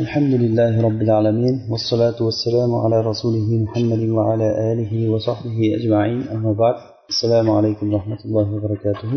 [0.00, 6.75] الحمد لله رب العالمين والصلاة والسلام على رسوله محمد وعلى آله وصحبه أجمعين أما بعد
[7.09, 9.11] السلام عليكم ورحمة الله وبركاته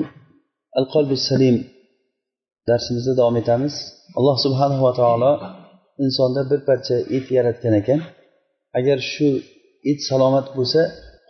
[0.79, 1.57] القلب السليم
[2.69, 3.75] darsimizda davom etamiz
[4.19, 5.33] alloh subhanava taolo
[6.05, 8.01] insonda bir parcha et yaratgan ekan
[8.79, 9.29] agar shu
[9.91, 10.81] it salomat bo'lsa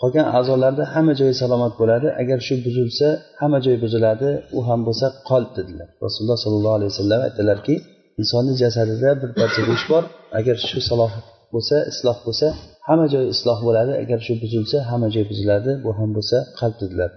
[0.01, 3.09] qolgan a'zolarda hamma joyi salomat bo'ladi agar shu buzilsa
[3.41, 7.77] hamma joyi buziladi u ham bo'lsa qolb dedilar rasululloh sollallohu alayhi vasallam aytdilarki
[8.21, 10.05] insonni jasadida bir parcha go'sht bor.
[10.39, 11.13] Agar shu saloh
[11.55, 12.47] bo'lsa isloh bo'lsa
[12.89, 13.93] hamma joyi isloh bo'ladi.
[14.03, 15.71] Agar shu buzilsa hamma joyi buziladi.
[15.85, 17.11] Bu ham bo'lsa qalb dedilar.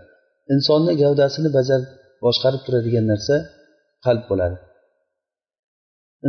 [0.53, 1.81] Insonni gavdasini bajar
[2.25, 3.36] boshqarib turadigan narsa
[4.05, 4.58] qalb bo'ladi.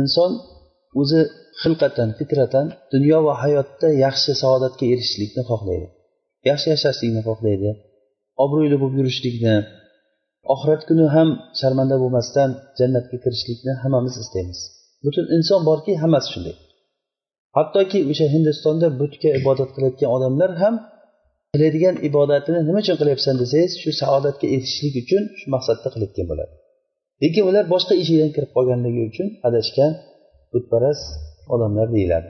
[0.01, 0.31] Inson
[1.01, 1.21] o'zi
[1.61, 5.87] xilqatan fitratan dunyo va hayotda yaxshi saodatga erishishlikni xohlaydi.
[6.49, 7.69] Yaxshi yashashlikni xohlaydi.
[8.43, 9.55] Obro'li bo'lib yurishlikni
[10.53, 11.29] oxirat kuni ham
[11.59, 12.49] sharmanda bo'lmasdan
[12.79, 14.59] jannatga kirishlikni hammamiz istaymiz.
[15.05, 16.55] Butun inson borki hammasi shunday.
[17.57, 20.75] Hattoki o'sha hindistonda butga ibodat qilayotgan odamlar ham
[21.53, 26.53] qiladigan ibodatini nima uchun qilyapsan desangiz shu saodatga erishishlik uchun shu maqsadda qilayotgan bo'ladi.
[27.23, 29.91] Lekin ular boshqa eshikdan kirib qolganligi uchun adashgan
[30.53, 31.05] butparast
[31.53, 32.29] odamlar deyiladi.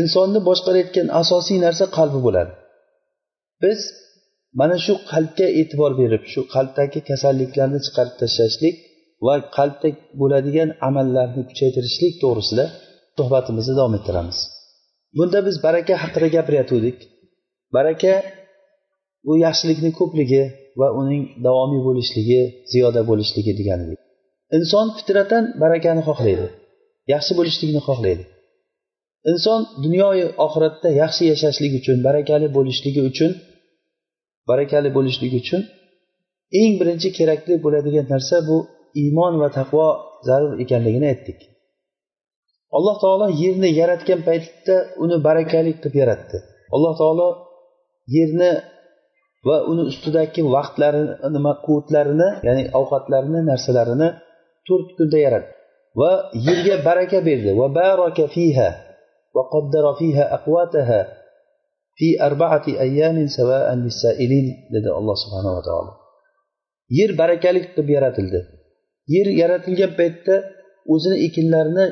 [0.00, 2.52] Insonni boshqarayotgan asosiy narsa qalbi bo'ladi.
[3.62, 3.80] Biz
[4.60, 8.74] mana shu qalbga e'tibor berib shu qalbdagi kasalliklarni chiqarib tashlashlik
[9.26, 9.88] va qalbda
[10.20, 12.64] bo'ladigan amallarni kuchaytirishlik to'g'risida
[13.18, 14.38] suhbatimizni davom ettiramiz.
[15.18, 16.98] Bunda biz baraka haqida gapirayotgandik
[17.76, 18.12] baraka
[19.26, 20.42] bu yaxshilikni ko'pligi
[20.80, 22.40] va uning davomiy bo'lishligi
[22.72, 23.80] ziyoda bo'lishligi degan
[24.58, 26.46] inson fitratan barakani xohlaydi
[27.14, 28.24] yaxshi bo'lishlikni xohlaydi.
[29.30, 33.30] Inson dunyoyu oxiratda yaxshi yashashlik uchun barakali bo'lishligi uchun
[34.48, 35.62] barakali bo'lishligi uchun
[36.60, 38.56] eng birinchi kerakli bo'ladigan narsa bu
[39.02, 39.86] iymon va taqvo
[40.28, 41.38] zarur ekanligini aytdik.
[42.76, 46.36] Alloh taolo yerni yaratgan paytda uni barakali qilib yaratdi.
[46.74, 47.28] Alloh taolo
[48.16, 48.50] yerni
[49.48, 54.08] va uni ustidagi vaqtlarini nima quvvatlarini ya'ni ovqatlarini narsalarini
[54.66, 55.52] to'rt kunda yaratdi.
[56.00, 56.10] Va
[56.46, 57.50] yerga baraka berdi.
[57.60, 58.68] Va baraka fiha
[59.36, 61.00] va qaddara fiha aqwataha
[61.98, 65.92] fi arba'ati ayyamin sawa'an lis-sa'ilin dedi alloh subhanava taolo.
[66.98, 68.40] Yer barakali qilib yaratildi.
[69.14, 70.34] Yer yaratilgan paytda
[70.92, 71.86] o'zini ekinlarini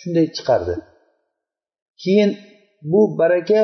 [0.00, 0.74] shunday chiqardi.
[2.02, 2.30] Keyin
[2.92, 3.60] bu baraka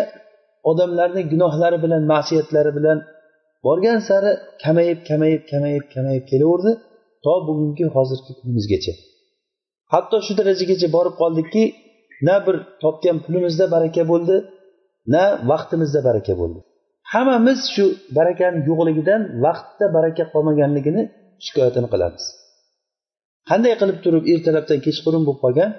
[0.70, 2.98] odamlarni gunohlari bilan ma'siyatlari bilan
[3.66, 4.30] borgan sari
[4.64, 6.72] kamayib kamayib kamayib kamayib kelaverdi
[7.24, 8.94] to bugungi hozirgi kunimizgacha.
[9.92, 11.62] Hatto shu darajagacha borib qoldikki
[12.26, 14.36] na bir topgan pulimizda baraka bo'ldi
[15.12, 16.60] na vaqtimizda baraka bo'ldi.
[17.12, 17.84] Hammamiz shu
[18.18, 21.02] barakani yo'qligidan vaqtda baraka qolmaganligini
[21.44, 22.24] shikoyatini qilamiz.
[23.50, 25.70] Qanday qilib turib ertalabdan kechqurun bo'lib qolgan?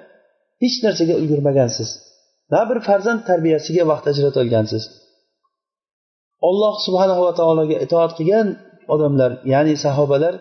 [0.62, 1.88] Hech narsaga ulgurmagansiz.
[2.52, 4.84] Na bir farzand tarbiyasiga vaqt ajratolgansiz
[6.48, 8.48] olloh subhanava va taologa itoat qilgan
[8.94, 10.34] odamlar ya'ni sahobalar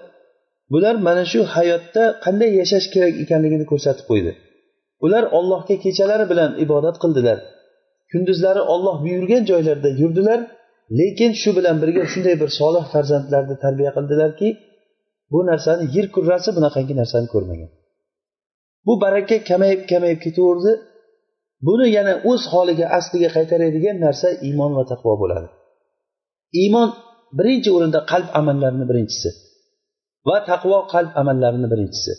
[0.73, 4.31] bular mana shu hayotda qanday yashash kerak ekanligini ko'rsatib qo'ydi.
[5.05, 7.37] Ular ollohga kechalari bilan ibodat qildilar.
[8.11, 10.39] Kunduzlari olloh buyurgan joylarda yurdilar
[10.99, 14.47] lekin shu bilan birga shunday bir solih farzandlarni tarbiya qildilarki
[15.31, 17.69] bu narsani yer kurrasi bunaqangi narsani ko'rmagan.
[18.85, 20.71] Bu baraka kamayib kamayib ketaverdi.
[21.67, 25.47] Buni yana o'z holiga asliga qaytaradigan narsa iymon va taqvo bo'ladi.
[26.61, 26.89] Iymon
[27.37, 29.29] birinchi o'rinda qalb amallarini birinchisi
[30.29, 32.13] va taqvo qalb amallarini birinchisi.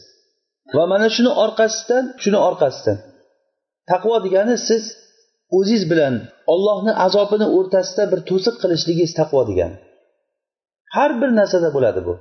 [0.76, 2.98] Va mana shuni orqasidan shuni orqasidan.
[3.90, 4.82] Taqvo degani siz
[5.58, 6.14] o'ziz bilan
[6.52, 9.76] ollohni azobini o'rtasida bir to'siq qilishligingiz taqvo degani
[10.96, 12.14] har bir narsada bo'ladi bu.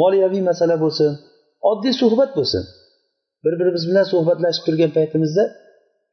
[0.00, 1.10] Moliyaviy masala bo'lsin
[1.70, 2.62] oddiy suhbat bo'lsin.
[3.44, 5.44] Bir birimiz bilan suhbatlashib turgan paytimizda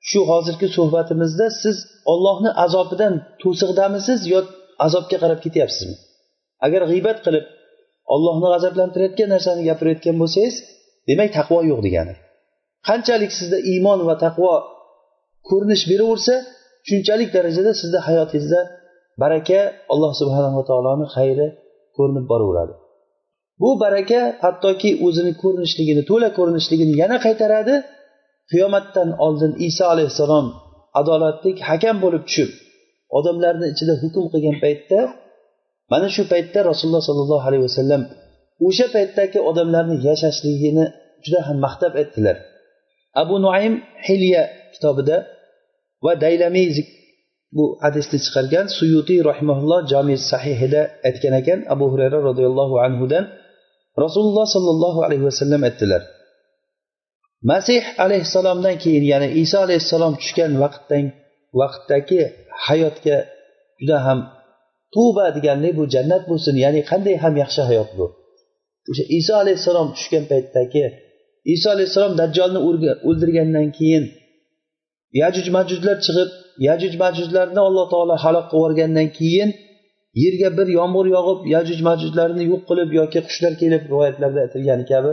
[0.09, 1.78] shu hozirgi suhbatimizda siz
[2.12, 4.40] ollohni azobidan to'siqdamisiz yo
[4.86, 5.96] azobga qarab ketyapsizmi?
[6.66, 7.46] Agar g'iybat qilib
[8.13, 10.56] ollohni g'azablantirayotgan narsani gapirayotgan bo'lsangiz
[11.09, 12.13] demak taqvo yo'q degani.
[12.88, 14.53] Qanchalik sizda iymon va taqvo
[15.50, 16.36] ko'rinish beraversa
[16.88, 18.62] shunchalik darajada sizni hayotingizda
[19.22, 19.60] baraka
[19.94, 21.48] alloh subhanava taoloni xayri
[21.98, 22.74] ko'rinib boraveradi.
[23.62, 27.76] Bu baraka hattoki o'zini ko'rinishligini to'la ko'rinishligini yana qaytaradi.
[28.52, 30.46] Qiyomatdan oldin iso alayhissalom
[31.00, 32.50] adolatlik hakam bo'lib tushib
[33.18, 35.00] odamlarni ichida hukm qilgan paytda
[35.92, 38.02] mana shu paytda rasululloh sollallohu alayhi vasallam
[38.68, 40.86] o'sha paytdagi odamlarni yashashligini
[41.24, 42.38] juda ham maqtab aytdilar.
[43.22, 43.74] Abu nuaym
[44.08, 44.42] hilya
[44.74, 45.18] kitobida
[46.06, 46.69] va daylamiy
[47.57, 53.25] bu hadisni chiqargan suyutiy rahimaulloh jami sahihida aytgan ekan abu hurayra roziyallohu anhudan
[54.04, 56.01] rasululloh sollallohu alayhi vasallam aytdilar
[57.51, 61.06] masih alayhissalomdan keyin ya'ni iso alayhissalom tushgan vaqtdan
[61.60, 62.22] vaqtdagi
[62.68, 63.18] hayotga
[63.80, 64.19] juda ham
[64.94, 68.06] tuba deganlik bu jannat bo'lsin ya'ni qanday ham yaxshi hayot bu.
[68.92, 70.86] O'sha iso alayhissalom tushgan paytdagi
[71.56, 72.60] iso alayhissalom dajjolni
[73.10, 74.04] o'ldirgandan keyin
[75.22, 76.30] yajuj majujlar chiqib
[76.68, 79.50] yajuj majujlarni alloh taolo halok qilib yuborgandan keyin
[80.24, 85.12] yerga bir yomg'ir yog'ib yajuj majujlarni yo'q qilib yoki qushlar kelib rivoyatlarda aytilgani kabi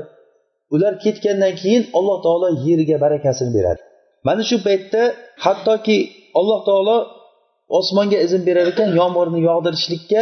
[0.74, 3.82] ular ketgandan keyin alloh taolo yerga barakasini beradi.
[4.26, 5.02] Mana shu paytda
[5.44, 5.96] hattoki
[6.38, 6.96] alloh taolo
[7.78, 10.20] osmonga izn berar ekan yomg'irni yog'dirishlikka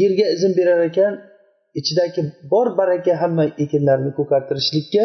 [0.00, 1.12] yerga izn berar ekan
[1.80, 2.20] ichidagi
[2.52, 5.04] bor baraka hamma ekinlarni ko'kartirishlikka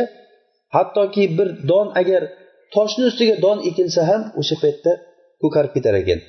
[0.75, 2.21] hattoki bir don agar
[2.75, 4.91] toshni ustiga don ekilsa ham o'sha paytda
[5.41, 6.19] ko'karib ketar ekan.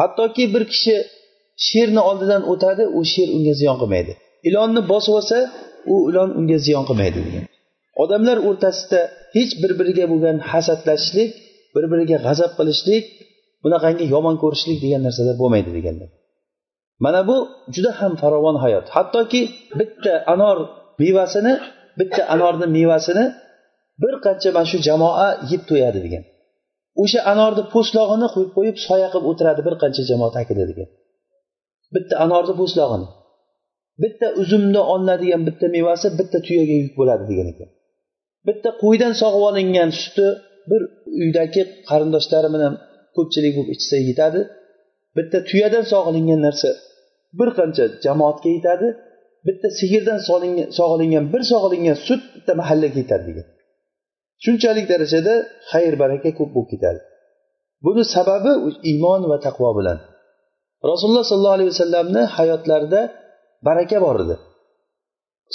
[0.00, 0.94] Hattoki bir kishi
[1.68, 4.12] sherni oldidan o'tadi u sher unga ziyon qilmaydi.
[4.48, 5.38] Ilonni bosib olsa
[5.92, 7.44] u ilon unga ziyon qilmaydi degan.
[8.02, 9.00] Odamlar o'rtasida
[9.36, 11.30] hech bir biriga bo'lgan hasadlashishlik
[11.74, 13.04] bir biriga g'azab qilishlik
[13.64, 16.08] bunaqangi yomon ko'rishlik degan narsalar bo'lmaydi deganlar.
[17.04, 17.36] Mana bu
[17.74, 18.86] juda ham farovon hayot.
[18.96, 19.42] Hattoki
[19.78, 20.58] bitta anor
[21.02, 21.54] mevasini
[22.00, 23.24] bitta anorni mevasini
[24.02, 26.24] bir qancha mana shu jamoa yeb to'yadi degan.
[27.02, 30.88] O'sha anorni po'stlog'ini qo'yib qo'yib soya qilib o'tiradi bir qancha jamoat akida degan.
[31.94, 33.06] Bitta anorni po'stlog'ini.
[34.02, 37.68] Bitta uzumni olinadigan bitta mevasi bitta tuyaga yuk bo'ladi degan ekan.
[38.48, 40.26] Bitta qo'ydan sog'ib olingan suti
[40.70, 40.82] bir
[41.22, 42.72] uydagi qarindoshlari bilan
[43.16, 44.40] ko'pchilik bo'lib ichsa yetadi.
[45.16, 46.70] Bitta tuyadan sog'ilingan narsa
[47.38, 48.88] bir qancha jamoatga yetadi.
[49.46, 50.20] Bitta sigirdan
[50.78, 53.46] sog'ilingan bir sog'ilingan sut bitta mahallaga yetadi degan.
[54.44, 55.34] Shunchalik darajada
[55.70, 57.00] xayr baraka ko'p bo'lib ketadi.
[57.84, 58.52] Buni sababi
[58.90, 59.98] iymon va taqvo bilan.
[60.90, 63.00] Rasululloh sollallohu alayhi vasallamni hayotlarida
[63.68, 64.36] baraka bor edi.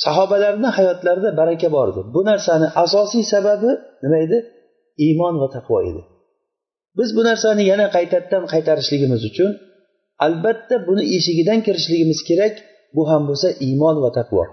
[0.03, 2.01] Sahobalarni hayotlarida baraka bor edi.
[2.15, 3.71] Bu narsani asosiy sababi
[4.03, 4.37] nima edi?
[5.05, 6.01] Iymon va taqvo edi.
[6.97, 9.51] Biz bu narsani yana qaytadan qaytarishligimiz uchun
[10.25, 12.55] albatta buni eshigidan kirishligimiz kerak.
[12.95, 14.43] Bu ham bo'lsa iymon va taqvo.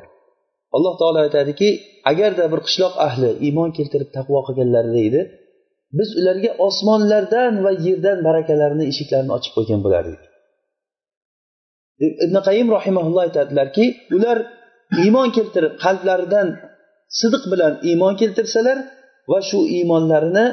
[0.76, 1.68] Alloh taolo aytadiki
[2.10, 5.20] agarda bir qishloq ahli iymon keltirib taqvo qilganlarida edi
[5.98, 10.20] biz ularga osmonlardan va yerdan barakalarni eshiklarini ochib qo'ygan bo'lardik.
[12.24, 13.84] Ibn qayim rahimaulloh aytadilarki
[14.16, 14.38] ular
[15.02, 16.48] iymon keltirib qalblaridan
[17.20, 18.78] sidiq bilan iymon keltirsalar
[19.30, 20.46] va shu iymonlarini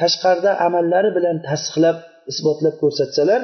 [0.00, 1.96] tashqarida amallari bilan tasdiqlab
[2.30, 3.40] isbotlab ko'rsatsalar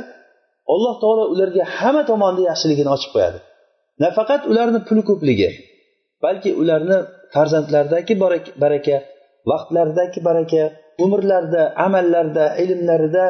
[0.75, 3.39] alloh taolo ularga hamma tomonda yaxshiligini ochib qo'yadi.
[4.05, 5.49] Nafaqat ularni puli ko'pligi
[6.25, 6.99] balki ularni
[7.35, 8.15] farzandlaridagi
[8.63, 8.97] baraka
[9.51, 10.63] vaqtlaridagi baraka
[11.05, 13.25] umrlarida amallarida ilmlarida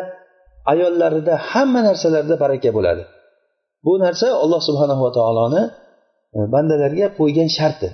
[0.72, 3.02] ayollarida hamma narsalarida baraka bo'ladi.
[3.86, 5.62] Bu narsa alloh subhanava taoloni
[6.36, 7.88] e, bandalarga qo'ygan sharti.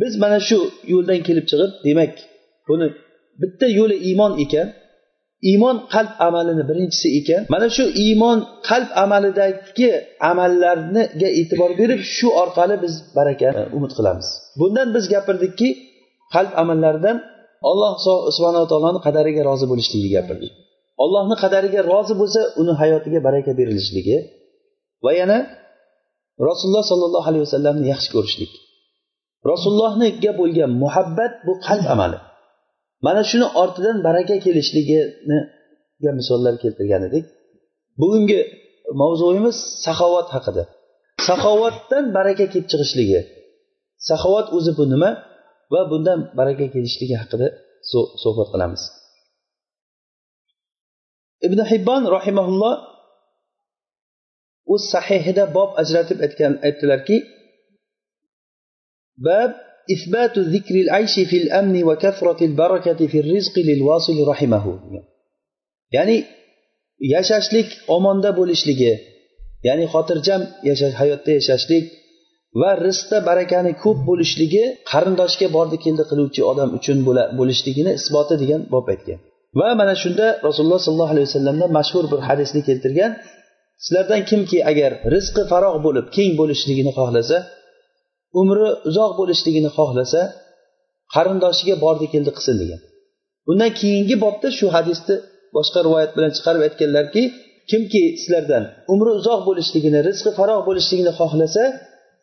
[0.00, 0.58] Biz mana shu
[0.92, 2.12] yo'ldan kelib chiqib demak
[2.68, 2.86] buni
[3.42, 4.68] bitta yo'li iymon ekan
[5.50, 9.90] iymon qalb amalini birinchisi ekan mana shu iymon qalb amalidagi
[10.30, 14.28] amallarga e'tibor berib shu orqali biz baraka e, umid qilamiz.
[14.60, 15.68] Bundan biz gapirdikki
[16.34, 17.16] qalb amallaridan
[17.70, 17.92] alloh
[18.36, 20.52] subhanaa taoloni qadariga rozi bo'lishlikni gapirdik.
[21.04, 24.16] Ollohni qadariga rozi bo'lsa uni hayotiga baraka berilishligi
[25.04, 25.38] va yana
[26.48, 28.52] rasululloh sollallohu alayhi vasallamni yaxshi ko'rishlik.
[29.50, 32.18] Rasulullohniga bo'lgan muhabbat bu qalb amali.
[33.06, 37.24] Mana shuni ortidan baraka kelishligiga misollar keltirgan edik.
[38.00, 38.40] Bugungi
[39.00, 40.64] mavzuyimiz saxovat haqida.
[41.28, 43.20] Saxovatdan baraka kelib chiqishligi.
[44.08, 45.10] Saxovat o'zi bu nima
[45.72, 47.46] va bundan baraka kelishligi haqida
[48.22, 48.82] suhbat qilamiz.
[51.46, 52.74] Ibn hibbon rahimaulloh
[54.72, 57.16] o'z sahihida bob ajratib aytgan aytdilarki
[59.26, 59.52] bab
[59.95, 64.65] إثبات ذكر العيش في الأمن وكثرة البركة في الرزق للواصل رحمه
[65.95, 66.17] ya'ni
[67.13, 68.93] yashashlik omonda bo'lishligi
[69.67, 71.85] ya'ni xotirjam yashash hayotda yashashlik
[72.61, 76.97] va rizqda barakani ko'p bo'lishligi qarindoshga bordi keldi qiluvchi odam uchun
[77.39, 79.19] bo'lishligini isboti degan bob aytgan
[79.59, 83.11] va mana shunda rasululloh sollallohu alayhi vasallamdan mashhur bir hadisni keltirgan
[83.85, 87.37] sizlardan kimki agar rizqi farog' bo'lib keng bo'lishligini xohlasa
[88.40, 90.20] umri uzoq bo'lishligini xohlasa
[91.14, 92.80] qarindoshiga bordi keldi qilsin degan.
[93.50, 95.14] Undan keyingi bobda shu hadisni
[95.56, 97.22] boshqa rivoyat bilan chiqarib aytganlarki
[97.70, 101.62] kimki sizlardan umri uzoq bo'lishligini rizqi faroh bo'lishligini xohlasa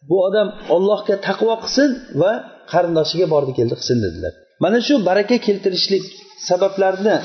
[0.09, 1.89] bu odam ollohga taqvo qilsin
[2.21, 2.31] va
[2.71, 4.33] qarindoshiga bordi keldi qilsin dedilar.
[4.63, 6.03] Mana shu baraka keltirishlik
[6.49, 7.15] sabablarini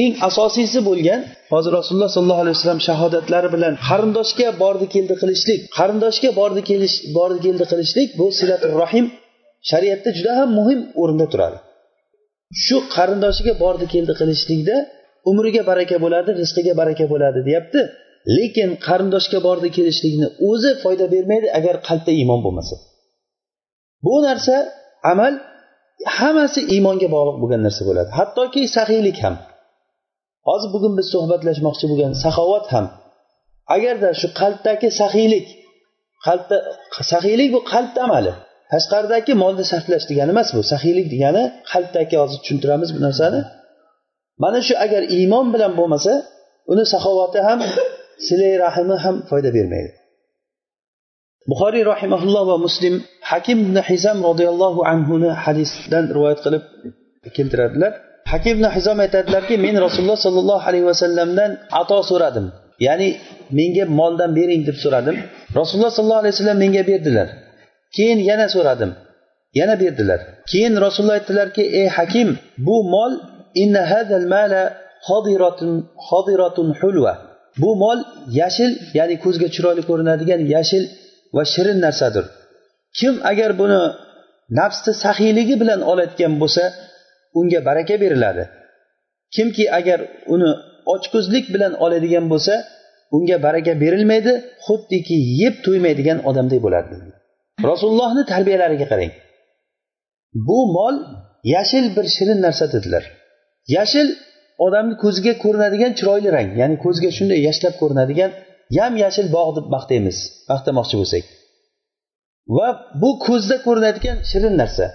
[0.00, 1.20] eng asosiysi bo'lgan
[1.52, 7.38] hozir rasululloh sollallohu alayhi vasallam shahodatlari bilan qarindoshga bordi keldi qilishlik qarindoshga bordi kelish bordi
[7.46, 9.06] keldi qilishlik bu silatul rohim
[9.70, 11.58] shariatda juda ham muhim o'rinda turadi.
[12.64, 14.76] Shu qarindoshiga bordi keldi qilishlikda
[15.30, 17.80] umriga baraka bo'ladi rizqiga baraka bo'ladi deyapti.
[18.36, 22.74] Lekin qarindoshga bordi kelishlikni o'zi foyda bermaydi agar qalbda iymon bo'lmasa.
[24.06, 24.56] Bu narsa
[25.12, 25.34] amal
[26.18, 28.10] hammasi iymonga bog'liq bo'lgan narsa bo'ladi.
[28.18, 29.34] Hattoki saxiylik ham.
[30.48, 32.86] Hozir bugun biz suhbatlashmoqchi bo'lgan saxovat ham
[33.76, 35.46] agarda shu qalbdagi saxiylik
[36.26, 36.56] qalbda
[37.12, 38.32] saxiylik bu qalb amali
[38.72, 43.40] tashqaridagi molni sarflash degani emas bu saxiylik degani qalbdagi hozir tushuntiramiz bu narsani.
[44.42, 46.12] Mana shu agar iymon bilan bo'lmasa
[46.72, 47.58] uni saxovati ham
[48.26, 49.92] silay rahimi ham foyda bermaydi.
[51.50, 52.94] Buxoriy rahimaulloh va muslim
[53.30, 56.64] hakim ibn hizam roziyallohu anhuni hadisdan rivoyat qilib
[57.36, 57.92] keltiradilar.
[58.32, 62.46] Hakim ibn hizom aytadilarki men rasululloh sollallohu alayhi vasallamdan ato so'radim.
[62.86, 63.08] Ya'ni
[63.58, 65.16] menga moldan bering deb so'radim.
[65.60, 67.28] Rasululloh sollallohu alayhi vasallam menga berdilar.
[67.96, 68.90] Keyin yana so'radim.
[69.60, 70.20] Yana berdilar.
[70.50, 72.28] Keyin rasululloh aytdilarki ey hakim
[72.66, 73.12] bu mol
[73.62, 74.62] inna hadal mala
[76.10, 77.14] hodiratun hulva
[77.62, 77.98] bu mol
[78.40, 80.84] yashil ya'ni ko'zga chiroyli ko'rinadigan yashil
[81.36, 82.24] va shirin narsadir.
[82.98, 83.80] Kim agar buni
[84.58, 86.64] nafsni saxiyligi bilan olayotgan bo'lsa
[87.38, 88.44] unga baraka beriladi.
[89.34, 89.98] Kimki agar
[90.34, 90.50] uni
[90.94, 92.54] ochko'zlik bilan oladigan bo'lsa
[93.16, 94.32] unga baraka berilmaydi
[94.66, 96.94] xuddiki yeb to'ymaydigan odamdek bo'ladi.
[97.70, 99.12] Rasulullohni tarbiyalariga qarang.
[100.46, 100.94] Bu mol
[101.54, 103.04] yashil bir shirin narsa dedilar
[103.76, 104.08] yashil
[104.66, 108.30] odamni ko'ziga ko'rinadigan chiroyli rang ya'ni ko'zga shunday yashlab ko'rinadigan
[108.78, 110.18] yam yashil bog' deb maqtaymiz
[110.50, 111.24] maqtamoqchi bo'lsak.
[112.56, 112.68] Va
[113.02, 114.86] bu ko'zda ko'rinadigan shirin narsa.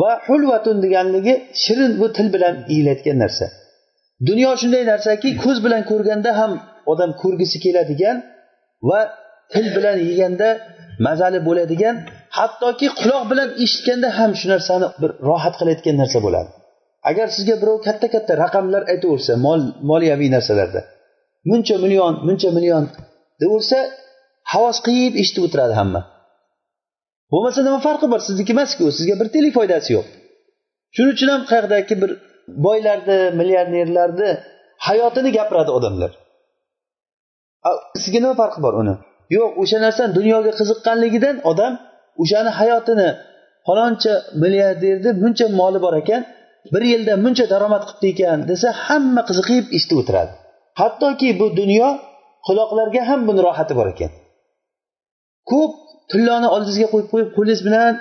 [0.00, 3.46] Va hulvatun deganligi shirin bu til bilan iyilayotgan narsa.
[4.28, 6.52] Dunyo shunday narsaki ko'z bilan ko'rganda ham
[6.92, 8.16] odam ko'rgisi keladigan
[8.88, 9.00] va
[9.52, 10.48] til bilan yeganda
[11.06, 11.96] mazali bo'ladigan
[12.38, 16.50] hattoki quloq bilan eshitganda ham shu narsani bir rohat qilayotgan narsa bo'ladi.
[17.10, 20.80] Agar sizga birov katta katta raqamlar aytaversa mol moliyaviy narsalarda
[21.50, 22.84] muncha million muncha million
[23.40, 23.78] deyaversa
[24.52, 26.00] havas qilib eshitib o'tiradi hamma.
[27.32, 28.20] Bo'lmasa nima farqi bor?
[28.28, 30.06] Sizniki emasku sizga bir tiyinlik foydasi yo'q.
[30.94, 32.10] Shuning uchun ham qayerdagi bir
[32.66, 34.30] boylarni milliarderlarni
[34.86, 36.10] hayotini gapiradi odamlar.
[38.02, 38.94] Sizga nima farqi bor uni?
[39.36, 41.72] Yo'q o'sha narsani dunyoga qiziqqanligidan odam
[42.22, 43.08] o'shani hayotini
[43.66, 46.22] faloncha milliarderni buncha moli bor ekan
[46.72, 50.32] bir yilda buncha daromad qilibdi ekan desa hamma qiziqib eshitib o'tiradi.
[50.80, 51.88] Hattoki bu dunyo
[52.46, 54.10] quloqlarga ham buni rohati bor ekan.
[55.50, 55.72] Ko'p
[56.10, 57.92] tilloni oldingizga qo'yib qo'yib qo'lingiz bilan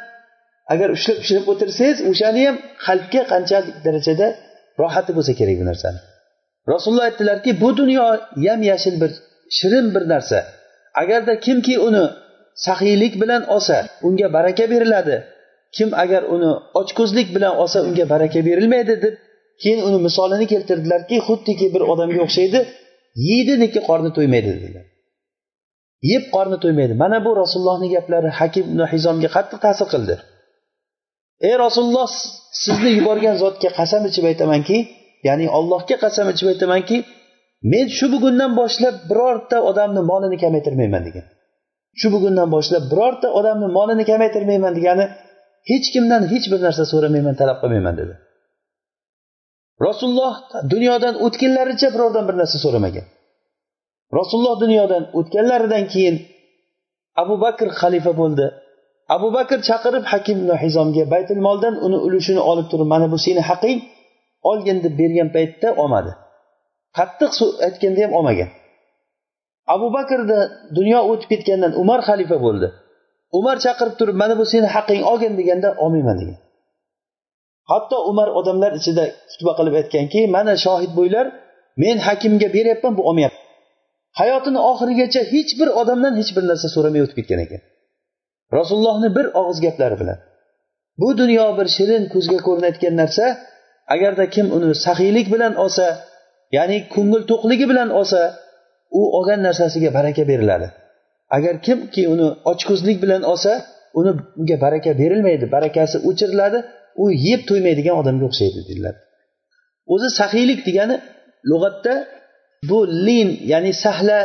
[0.74, 4.28] agar ushlab ushlab o'tirsangiz o'shani ham qalbga qanchalik darajada
[4.82, 6.00] rohati bo'lsa kerak bu narsani.
[6.74, 8.06] Rasululloh aytdilarki bu dunyo
[8.48, 9.12] yam yashil bir
[9.58, 10.40] shirin bir narsa.
[11.02, 12.06] Agarda kimki uni
[12.66, 15.16] saxiylik bilan olsa unga baraka beriladi.
[15.76, 19.16] Kim agar uni ochko'zlik bilan olsa unga baraka berilmaydi deb
[19.62, 22.60] keyin uni misolini keltirdilarki xuddiki bir odamga o'xshaydi
[23.30, 24.86] yeydi lekin qorni to'ymaydi dedilar.
[26.12, 26.94] Yeb qorni to'ymaydi.
[27.04, 30.16] Mana bu rasulullohni gaplari hakim hizomga qattiq ta'sir qildi.
[31.48, 32.08] Ey rasululloh
[32.64, 34.78] sizni yuborgan zotga qasam ichib aytamanki
[35.28, 36.98] ya'ni ollohga qasam ichib aytamanki
[37.72, 41.26] men shu bugundan boshlab birorta odamni molini kamaytirmayman degan.
[42.00, 45.06] Shu bugundan boshlab birorta odamni molini kamaytirmayman degani
[45.70, 48.14] hech kimdan hech bir narsa so'ramayman talab qilmayman dedi.
[49.88, 50.34] Rasululloh
[50.74, 53.06] dunyodan o'tganlaricha birovdan bir narsa so'ramagan.
[54.18, 56.16] Rasululloh dunyodan o'tganlaridan keyin
[57.22, 58.48] abu bakr xalifa bo'ldi.
[59.16, 63.80] Abu bakr chaqirib hakim hizomga baytul moldan uni ulushini olib turib mana bu seni haqing
[64.50, 66.12] olgin deb bergan paytda olmadi
[66.98, 67.34] qattiq
[67.66, 68.50] aytganda ham olmagan
[69.74, 70.40] abu bakrni
[70.78, 72.68] dunyo o'tib ketgandan umar xalifa bo'ldi.
[73.40, 76.40] Umar chaqirib turib mana bu seni haqing olgin deganda olmayman degan.
[77.72, 81.26] Hatto umar odamlar ichida xutba qilib aytganki mana shohid bo'ylar
[81.84, 83.47] men hakimga beryapman bu olmayapti
[84.20, 87.62] hayotini oxirigacha hech bir odamdan hech bir narsa so'ramay o'tib ketgan ekan.
[88.58, 90.18] Rasulullohni bir og'iz gaplari bilan
[91.02, 93.26] bu dunyo bir shirin ko'zga ko'rinayotgan narsa
[93.94, 95.86] agarda kim uni saxiylik bilan olsa
[96.58, 98.22] ya'ni ko'ngil to'qligi bilan olsa
[99.00, 100.68] u olgan narsasiga baraka beriladi.
[101.38, 103.52] Agar kimki uni ochko'zlik bilan olsa
[104.00, 106.60] uni unga baraka berilmaydi barakasi o'chiriladi
[107.02, 109.00] u yeb to'ymaydigan odamga o'xshaydi deyiladi
[109.94, 110.96] o'zi saxiylik degani
[111.52, 111.94] lug'atda
[112.70, 114.20] bu lin ya'ni sahla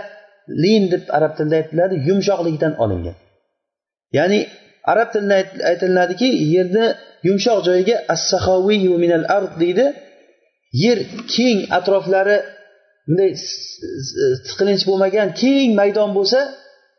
[0.62, 3.16] lin deb arab tilida aytiladi yumshoqlikdan olingan.
[4.18, 4.40] Ya'ni
[4.92, 5.36] arab tilida
[5.70, 6.86] aytiladiki yerni
[7.26, 9.86] yumshoq joyiga assahoviyu minal ard deydi.
[10.84, 10.98] Yer
[11.34, 12.36] keng atroflari
[13.06, 13.30] bunday
[14.46, 16.40] tiqilinch bo'lmagan keng maydon bo'lsa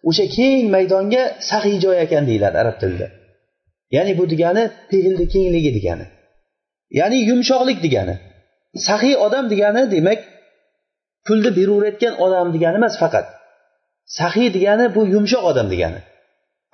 [0.10, 3.08] o'sha keng maydonga sahiy joy ekan deyiladi arab tilida.
[3.96, 6.06] Ya'ni bu degani pehlni kengligi degani.
[7.00, 8.16] Ya'ni yumshoqlik degani.
[8.88, 10.20] Sahiy odam degani demak
[11.27, 13.25] pulni beraverayotgan odam degani emas faqat.
[14.18, 16.00] Sahiy degani bu yumshoq odam degani.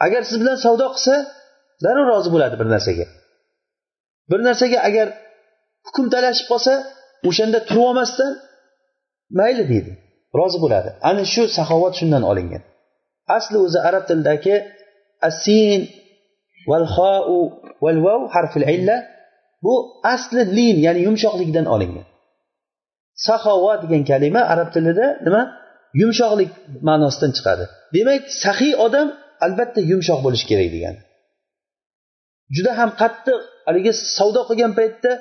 [0.06, 1.16] Agar siz bilan savdo qilsa
[1.84, 3.06] darrov rozi bo'ladi bir narsaga.
[4.30, 5.08] Bir narsaga agar
[5.88, 6.74] hukm talashib qolsa
[7.30, 8.32] o'shanda turib olmasdan
[9.40, 9.92] mayli deydi.
[10.40, 10.90] Rozi bo'ladi.
[11.10, 12.64] Ana shu saxovat shundan olingan.
[13.38, 14.56] Asli o'zi arab tilidagi
[15.30, 15.80] asin
[16.70, 17.40] val xou
[17.84, 18.98] val vav harfil illa
[19.66, 19.74] bu
[20.14, 22.06] asli lin ya'ni yumshoqlikdan olingan.
[23.28, 25.42] Saxovat degan kalima arab tilida nima?
[26.02, 26.52] Yumshoqlik
[26.88, 27.64] ma'nosidan chiqadi.
[27.96, 29.08] Demak saxiy odam
[29.46, 31.00] albatta yumshoq bo'lishi kerak degani
[32.56, 35.12] juda ham qattiq haligi savdo qilgan paytda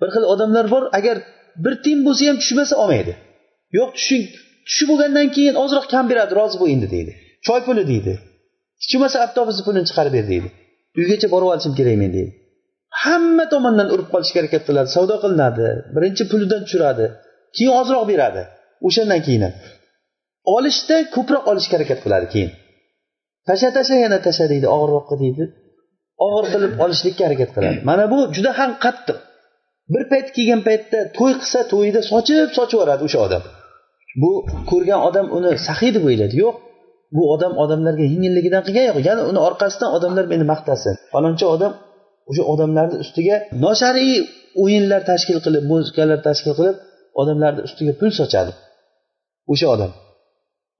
[0.00, 1.16] bir xil odamlar bor agar
[1.64, 3.12] bir tiyin bo'lsa ham tushmasa olmaydi.
[3.78, 4.24] Yo'q tushing
[4.68, 7.12] tushib bo'lgandan keyin ozroq kam beradi rozi bo'l endi deydi.
[7.46, 8.12] Choy puli deydi.
[8.82, 10.48] Hech bo'lmasa avtobusni pulini chiqarib ber deydi.
[10.98, 12.30] Uygacha borib olishim kerak men deydi.
[13.02, 17.06] Hamma tomondan urib qolishga harakat qiladi savdo qilinadi birinchi pulidan tushiradi.
[17.56, 18.42] Keyin ozroq beradi.
[18.86, 19.54] O'shandan keyin ham.
[20.56, 22.50] Olishda ko'proq olishga harakat qiladi keyin.
[23.48, 25.44] Tasha tasha yana tasha deydi og'irroqqa deydi.
[26.26, 27.76] Og'ir qilib olishlikka harakat qiladi.
[27.90, 29.18] Mana bu juda ham qattiq.
[29.92, 33.42] Bir payt kelgan paytda to'y qilsa to'yida sochib sochib yuboradi o'sha odam.
[34.22, 34.30] Bu
[34.70, 36.56] ko'rgan odam uni saxiy deb o'ylaydi yo'q
[37.16, 38.98] bu odam odamlarga yengilligidan qilgan yo'q.
[39.08, 40.94] Yana uni orqasidan odamlar meni maqtasin.
[41.14, 41.72] Falonchi odam
[42.30, 44.14] o'sha odamlarni ustiga noshariy
[44.62, 46.76] o'yinlar tashkil qilib muzikalar tashkil qilib
[47.20, 48.52] odamlarni ustiga pul sochadi.
[49.52, 49.92] O'sha odam.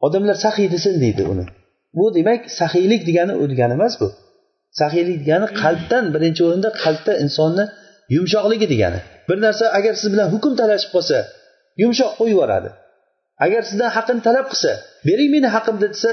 [0.06, 1.44] Odamlar saxiy desin deydi uni.
[1.96, 4.08] Bu demak saxiylik degani u degani emas bu.
[4.80, 7.64] Saxiylik degani qalbdan birinchi o'rinda qalbda insonni
[8.14, 9.00] yumshoqligi degani.
[9.28, 11.18] Bir narsa agar siz bilan hukm talashib qolsa
[11.82, 12.70] yumshoq qo'yib yuboradi.
[13.44, 14.70] Agar sizdan haqini talab qilsa
[15.08, 16.10] bering meni haqimni desa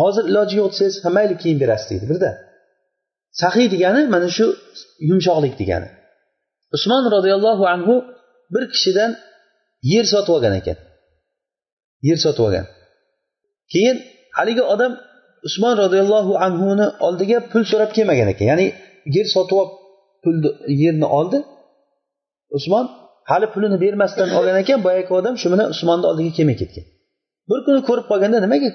[0.00, 2.34] hozir iloji yo'q desangiz ha mayli keyin berasiz deydi birdan
[3.42, 4.46] saxiy degani mana shu
[5.08, 5.88] yumshoqlik degani.
[6.76, 7.94] Usmon roziyallohu anhu
[8.54, 9.10] bir kishidan
[9.92, 10.78] yer sotib olgan ekan.
[12.08, 12.66] Yer sotib olgan.
[13.72, 13.96] Keyin
[14.38, 14.92] haligi odam
[15.48, 18.46] usmon roziyallohu anhuni oldiga pul so'rab kelmagan ekan.
[18.52, 18.66] Ya'ni
[19.16, 19.72] yer sotib olib
[20.22, 20.48] pulni
[20.82, 21.38] yerni oldi.
[22.58, 22.84] Usmon
[23.30, 26.86] hali pulini bermasdan olgan ekan boyagi odam shu bilan usmonni oldiga kelmay ketgan.
[27.50, 28.68] Bir kuni ko'rib qolganda nimaga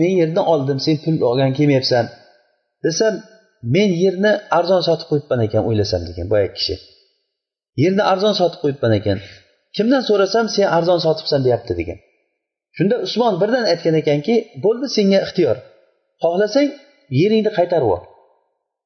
[0.00, 2.04] men yerni oldim sen pul olgan kelmayapsan
[2.84, 3.14] desam
[3.74, 6.74] men yerni arzon sotib qo'yibman ekan o'ylasam degan boyagi kishi.
[7.82, 9.18] Yerni arzon sotib qo'yibman ekan.
[9.76, 11.98] Kimdan so'rasam sen arzon sotibsan deyapti degan.
[12.76, 15.56] Shunda usmon birdan aytgan ekanki bo'ldi senga ixtiyor.
[16.22, 16.68] Xohlasang
[17.20, 18.02] yeringni qaytarib yubor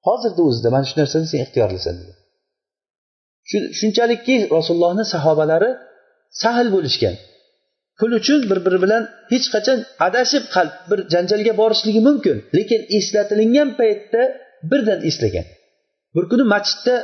[0.07, 2.16] hozirni o'zida mana shu narsani sen ixtiyorlisan degan.
[3.79, 5.71] Shunchalikki rasulullohni sahobalari
[6.42, 7.14] sahl bo'lishgan.
[7.99, 13.68] Pul uchun bir biri bilan hech qachon adashib qalb bir janjalga borishligi mumkin lekin eslatilingan
[13.81, 14.23] paytda
[14.71, 15.47] birdan eslagan.
[16.14, 16.95] Bir kuni masjidda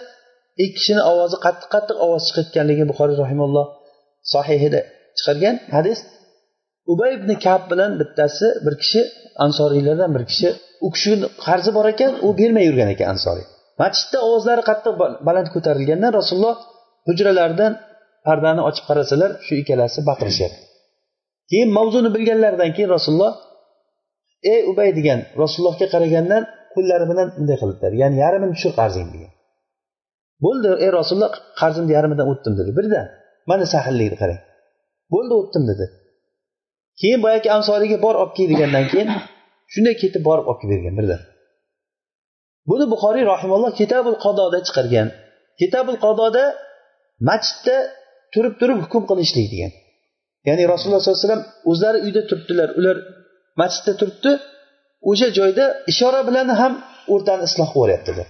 [0.65, 3.67] ikki kishini ovozi qattiq qattiq ovoz chiqayotganligi buxoriy rahimulloh
[4.33, 4.81] sohihida
[5.19, 5.99] chiqargan hadis.
[6.93, 9.01] Ubay ibn kab bilan bittasi bir kishi
[9.45, 10.49] ansoriylardan bir kishi
[10.87, 13.47] u kishini qarzi bor ekan u bermay yurgan ekan ansoriy.
[13.83, 14.95] Masjidda ovozlari qattiq
[15.29, 16.57] baland ko'tarilganda rasululloh
[17.09, 17.73] hujralaridan
[18.27, 20.63] pardani ochib qarasalar shu ikkalasi baqirishyapti
[21.51, 23.33] keyin mavzuni bilganlaridan keyin rasululloh
[24.53, 26.43] ey ubay degan rasulullohga qaragandan
[26.75, 29.33] qo'llari bilan bunday qildilar ya'ni yarmini tushir qarzing degan.
[30.45, 32.71] Bo'ldi ey rasululloh qarzimni yarmidan o'tdim dedi.
[32.79, 33.07] Birdan
[33.51, 34.41] mana saxillikni qarang.
[35.15, 35.87] Bo'ldi o'tdim dedi.
[37.01, 39.09] Keyin boyagi ansoriyga bor olib kel degandan keyin
[39.73, 41.21] shunday ketib borib olib kelib bergan birdan
[42.71, 45.09] buni buxoriy rahimalloh kitabul qadoda chiqargan.
[45.61, 46.45] Kitabul qadoda
[47.29, 47.77] masjidda
[48.35, 49.73] turib turib hukm qilishlik degan.
[50.49, 52.69] Ya'ni rasululloh sollallohu alayhi vasallam o'zlari uyda turibdilar.
[52.81, 52.97] Ular
[53.61, 54.33] masjidda turibdi.
[55.11, 56.73] O'sha joyda ishora bilan ham
[57.15, 58.29] o'rtani isloh qilib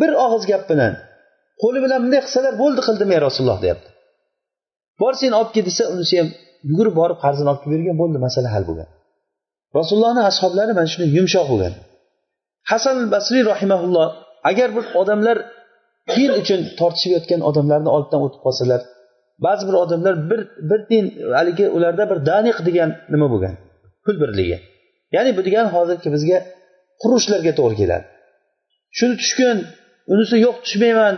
[0.00, 0.92] bir og'iz gap bilan
[1.62, 3.88] qo'li bilan bunday qilsalar bo'ldi qildim ey rasululloh deyapti.
[5.00, 6.28] Bor sen olib kel desa unisi ham
[6.70, 8.88] yugurib borib qarzini olib kelib bergan bo'ldi masala hal bo'lgan.
[9.78, 11.74] Rasulullohni ashoblari mana shunday yumshoq bo'lgan.
[12.70, 14.08] Hasan basriy rahimaulloh
[14.50, 15.36] agar bir odamlar
[16.16, 18.80] din uchun tortishib yotgan odamlarni oldidan o'tib qolsalar
[19.46, 21.04] ba'zi bir odamlar bir bir din
[21.36, 23.54] haligi ularda bir daniq degan nima bo'lgan?
[24.04, 24.58] Pul birligi.
[25.14, 26.38] Ya'ni bu degani hozirgi bizga
[27.02, 28.04] qurishlarga to'g'ri keladi.
[28.98, 29.58] Shuni tushgin
[30.12, 31.14] unisi yo'q tushmayman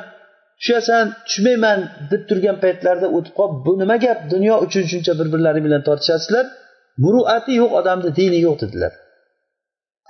[0.60, 1.78] tushasan tushmayman
[2.10, 4.18] deb turgan paytlarda o'tib qolib bu nima gap?
[4.34, 6.44] Dunyo uchun shuncha bir birlaring bilan tortishasizlar?
[7.04, 8.92] Muruati yo'q odamni dini yo'q dedilar.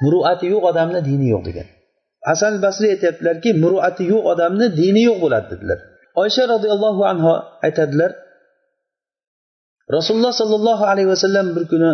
[0.05, 1.69] Muruati yo'q odamni dini yo'q degan.
[2.29, 5.79] Hasan basriy aytyaptilarki muruati yo'q odamni dini yo'q bo'ladi dedilar.
[6.23, 7.31] Oysha roziyallohu anhu
[7.67, 8.11] aytadilar
[9.97, 11.91] rasululloh sollallohu alayhi vasallam bir kuni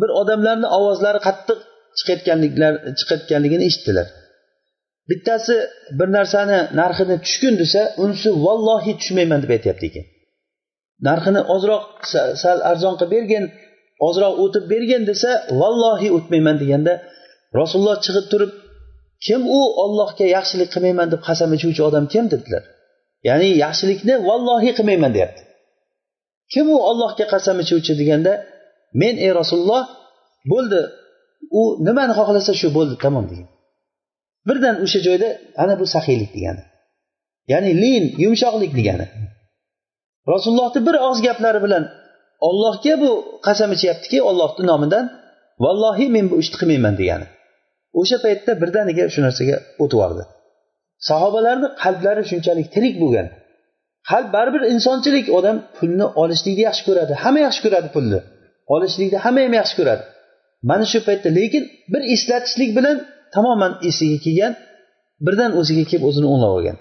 [0.00, 1.58] bir odamlarni ovozlari qattiq
[1.98, 4.06] chiqayotganliklar chiqayotganligini eshitdilar.
[5.10, 5.56] Bittasi
[5.98, 10.06] bir narsani narxini tushgin desa unisi vallohi tushmayman deb aytyapti ekan.
[11.08, 11.84] Narxini ozroq
[12.42, 13.44] sal arzon qilib bergin
[14.08, 16.92] ozroq o'tib bergin desa vallohi o'tmayman deganda
[17.60, 18.52] rasululloh chiqib turib
[19.26, 22.24] kim u ollohga yaxshilik qilmayman deb qasam ichuvchi odam kim?
[22.34, 22.64] dedilar.
[23.28, 25.42] Ya'ni yaxshilikni vallohi qilmayman deyapti.
[26.52, 27.92] Kim u ollohga qasam ichuvchi?
[28.00, 28.32] deganda
[29.00, 29.82] men ey rasululloh
[30.52, 30.80] bo'ldi.
[31.60, 33.48] U nimani xohlasa shu bo'ldi tamom degan.
[34.48, 35.28] Birdan o'sha joyda
[35.62, 36.62] ana bu saxiylik degani.
[37.52, 39.06] Ya'ni lin yumshoqlik degani.
[40.32, 41.84] Rasulullohni bir og'iz gaplari bilan
[42.48, 43.10] ollohga bu
[43.46, 45.04] qasam ichyaptiki ollohni nomidan
[45.64, 47.26] vallohi men bu ishni qilmayman degani.
[48.00, 50.22] O'sha paytda birdaniga shu narsaga o'tib yubordi.
[51.08, 53.26] Sahobalarni qalblari shunchalik tirik bo'lgan.
[54.10, 58.20] Qalb baribir insonchilik odam pulni olishlikni yaxshi ko'radi hamma yaxshi ko'radi pulni.
[58.74, 60.02] Olishlikni hamma ham yaxshi ko'radi.
[60.70, 62.96] Mana shu paytda lekin bir eslatishlik bilan
[63.34, 64.52] tamoman esiga kelgan
[65.26, 66.78] birdan o'ziga kelib o'zini o'nglab olgan.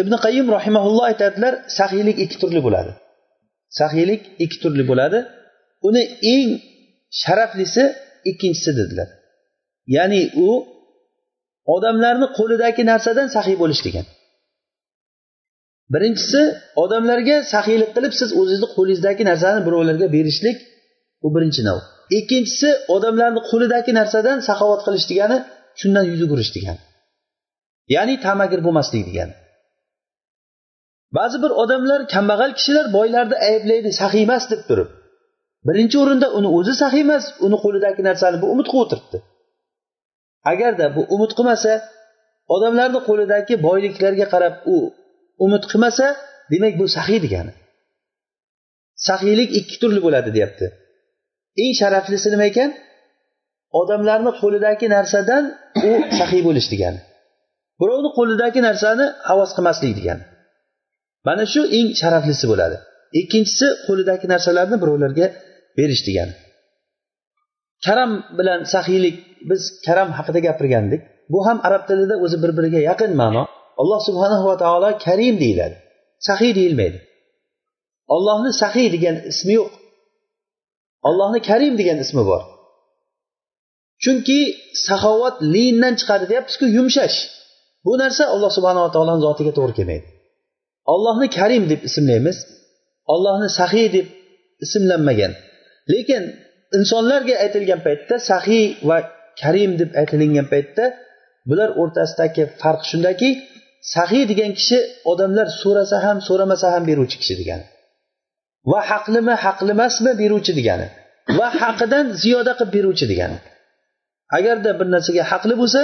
[0.00, 2.92] Ibn qayim rahimaulloh aytadilar saxiylik ikki turli bo'ladi.
[3.80, 5.18] Saxiylik ikki turli bo'ladi.
[5.88, 6.02] Uni
[6.34, 6.48] eng
[7.22, 7.84] sharaflisi
[8.30, 9.08] ikkinchisi dedilar.
[9.96, 10.48] Ya'ni u
[11.74, 14.06] odamlarni qo'lidagi narsadan saxiy bo'lish degan.
[15.94, 16.42] Birinchisi
[16.84, 20.58] odamlarga saxiylik qilib siz o'zingizni qo'lingizdagi narsani birovlarga berishlik
[21.24, 21.78] bu birinchi nav
[22.18, 25.38] ikkinchisi odamlarni qo'lidagi narsadan saxovat qilish degani
[25.80, 26.80] shundan yuz o'girish degani.
[27.94, 29.34] Ya'ni tamagir bo'lmaslik degani.
[31.16, 34.88] Ba'zi bir odamlar kambag'al kishilar boylarni ayblaydi saxiy emas deb turib.
[35.68, 39.18] Birinchi o'rinda uni o'zi saxiy emas uni qo'lidagi narsani bu umid qilib o'tiribdi.
[40.52, 41.72] Agarda bu umid qilmasa
[42.54, 44.76] odamlarni qo'lidagi boyliklarga qarab u
[45.44, 46.06] umid qilmasa
[46.52, 47.52] demak bu saxiy degani.
[49.08, 50.66] Saxiylik ikki turli bo'ladi deyapti.
[51.62, 52.70] Eng sharaflisi nima ekan?
[53.80, 55.44] Odamlarni qo'lidagi narsadan
[55.88, 57.00] u saxiy bo'lish degani
[57.80, 60.24] birovni qo'lidagi narsani havas qilmaslik degani
[61.26, 62.76] mana shu eng sharaflisi bo'ladi.
[63.20, 65.26] Ikkinchisi qo'lidagi narsalarni birovlarga
[65.78, 66.34] berish degani
[67.86, 69.16] karam bilan saxiylik
[69.50, 71.00] biz karam haqida gapirgandik.
[71.32, 73.42] Bu ham arab tilida o'zi bir biriga yaqin ma'no.
[73.82, 75.76] Alloh subhanahu va taolo karim deyiladi.
[76.28, 76.98] Saxiy deyilmaydi.
[78.14, 79.70] Ollohni saxiy degan ismi yo'q.
[81.08, 82.42] Allohni karim degan ismi bor.
[84.04, 84.40] Chunki
[84.86, 87.18] saxovat lindan chiqadi deyapmizku yumshash.
[87.84, 90.06] Bu narsa alloh subhanava taoloni zotiga to'g'ri kelmaydi.
[90.94, 92.38] Ollohni karim deb ismlaymiz.
[93.14, 94.06] Ollohni saxiy deb
[94.64, 95.32] ismlanmagan.
[95.92, 96.22] Lekin
[96.78, 98.98] insonlarga aytilgan paytda saxiy va
[99.42, 100.84] karim deb aytilingan paytda
[101.48, 103.30] bular o'rtasidagi farq shundaki
[103.94, 104.78] saxiy degan kishi
[105.12, 107.64] odamlar so'rasa ham so'ramasa ham beruvchi kishi degani.
[108.72, 110.86] Va haqlimi haqli emasmi beruvchi degani.
[111.38, 113.38] Va haqidan ziyoda qilib beruvchi degani.
[114.38, 115.80] Agarda bir narsaga haqli bo'lsa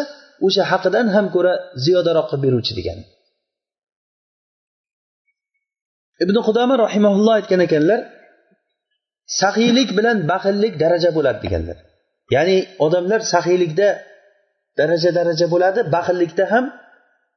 [0.46, 1.52] o'sha haqidan ham ko'ra
[1.84, 3.02] ziyodaroq qilib beruvchi degani.
[6.24, 8.00] Ibn qudoma rahimaulloh aytgan ekanlar
[9.40, 11.78] saxiylik bilan baxillik daraja bo'ladi deganlar.
[12.34, 13.88] Ya'ni odamlar saxiylikda
[14.80, 16.64] daraja daraja bo'ladi baxillikda ham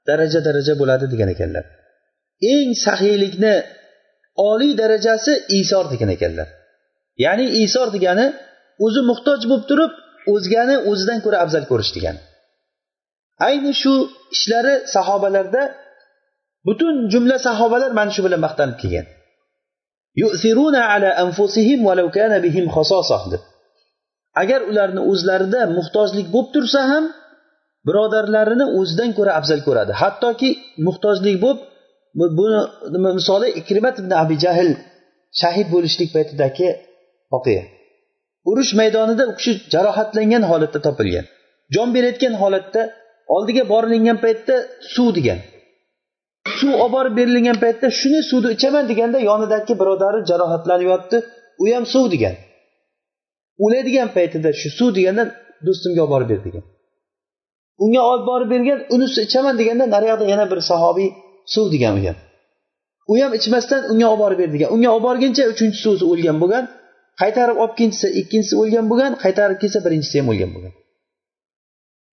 [0.10, 1.66] daraja daraja bo'ladi degan ekanlar.
[2.54, 3.56] Eng saxiylikni
[4.36, 6.48] oliy darajasi isor degan ekanlar.
[7.24, 8.26] Ya'ni isor degani
[8.86, 9.92] o'zi muhtoj bo'lib turib
[10.34, 12.22] o'zgani o'zidan ko'ra afzal ko'rish degani.
[13.48, 13.94] Ayni shu
[14.36, 15.64] ishlari sahobalarda
[16.68, 19.08] butun jumla sahobalar mana shu bilan maqtanib kelgan.
[24.42, 27.06] Agar ularni o'zlarida muhtojlik bo'lib tursa ham
[27.88, 29.92] birodarlarini o'zidan ko'ra afzal ko'radi.
[30.02, 30.50] Hattoki
[30.88, 31.60] muhtojlik bo'lib
[32.16, 34.70] buni misoli ikrimat ibn abi jahl
[35.42, 36.68] shahid bo'lishlik paytidagi
[37.34, 37.64] voqea.
[38.50, 41.26] Urush maydonida u kishi jarohatlangan holatda topilgan.
[41.76, 42.82] Jon berayotgan holatda
[43.36, 44.56] oldiga borilingan paytda
[44.94, 45.40] suv degan.
[46.58, 51.18] Suv olib borib berilgan paytda shuni suvni ichaman deganda yonidagi birodari jarohatlanib yotdi
[51.62, 52.36] u ham suv degan.
[53.64, 55.24] O'ladigan paytida shu suv deganda
[55.66, 56.64] do'stimga olib borib ber degan.
[57.84, 61.10] Unga olib borib bergan unisi ichaman deganda naryoqda yana bir sahobiy
[61.54, 62.18] suv degan u ham
[63.12, 64.70] u ham ichmasdan unga olib borib ber degan.
[64.76, 66.66] Unga olib borguncha uchinchisi o'zi o'lgan bo'lgan
[67.22, 70.74] qaytarib olib kelsa ikkinchisi o'lgan bo'lgan qaytarib kelsa birinchisi ham o'lgan bo'lgan.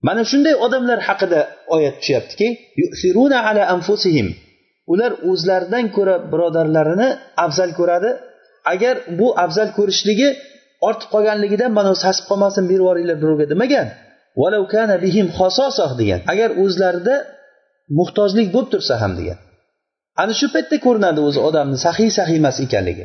[0.06, 1.40] Mana shunday odamlar haqida
[1.74, 2.48] oyat tushyaptiki
[4.92, 7.08] ular o'zlaridan ko'ra birodarlarini
[7.44, 8.10] afzal ko'radi.
[8.72, 10.28] Agar bu afzal ko'rishligi
[10.88, 13.88] ortib qolganligidan mana sasib qolmasin berib yuboringlar birovga demagan.
[16.00, 16.20] Degan.
[16.32, 17.14] Agar o'zlarida
[17.98, 19.38] muhtojlik bo'lib tursa ham degan.
[20.22, 23.04] Ana shu paytda ko'rinadi o'zi odamni saxiy sahiy emas ekanligi.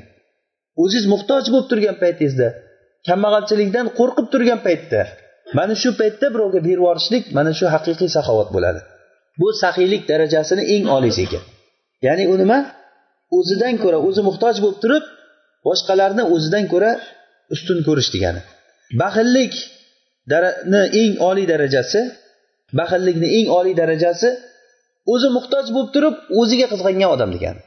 [0.81, 2.47] O'zingiz muhtoj bo'lib turgan paytingizda
[3.07, 5.01] kambag'alchilikdan qo'rqib turgan paytda
[5.57, 8.79] mana shu paytda birovga berib yuborishlik mana shu haqiqiy saxovat bo'ladi.
[9.39, 11.43] Bu saxiylik darajasini eng oliysi ekan.
[12.05, 12.59] Ya'ni u nima?
[13.37, 15.03] O'zidan ko'ra o'zi muhtoj bo'lib turib
[15.67, 16.91] boshqalarni o'zidan ko'ra
[17.53, 18.41] ustun ko'rish degani.
[19.01, 22.01] Baxillikni eng oliy darajasi
[22.79, 24.29] baxillikni eng oliy darajasi
[25.13, 27.61] o'zi muhtoj bo'lib turib o'ziga qizg'angan odam degani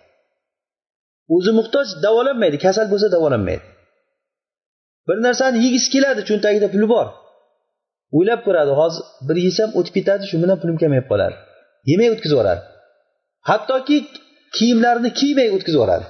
[1.36, 3.64] o'zi muhtoj davolanmaydi kasal bo'lsa davolanmaydi.
[5.08, 7.06] Bir narsani yegisi keladi cho'ntagida puli bor.
[8.16, 11.36] O'ylab ko'radi hozir bir yesam o'tib ketadi shu bilan pulim kamayib qoladi
[11.90, 12.62] yemay o'tkazib yuboradi
[13.50, 13.96] hattoki
[14.56, 16.06] kiyimlarini kiymay o'tkazib yuboradi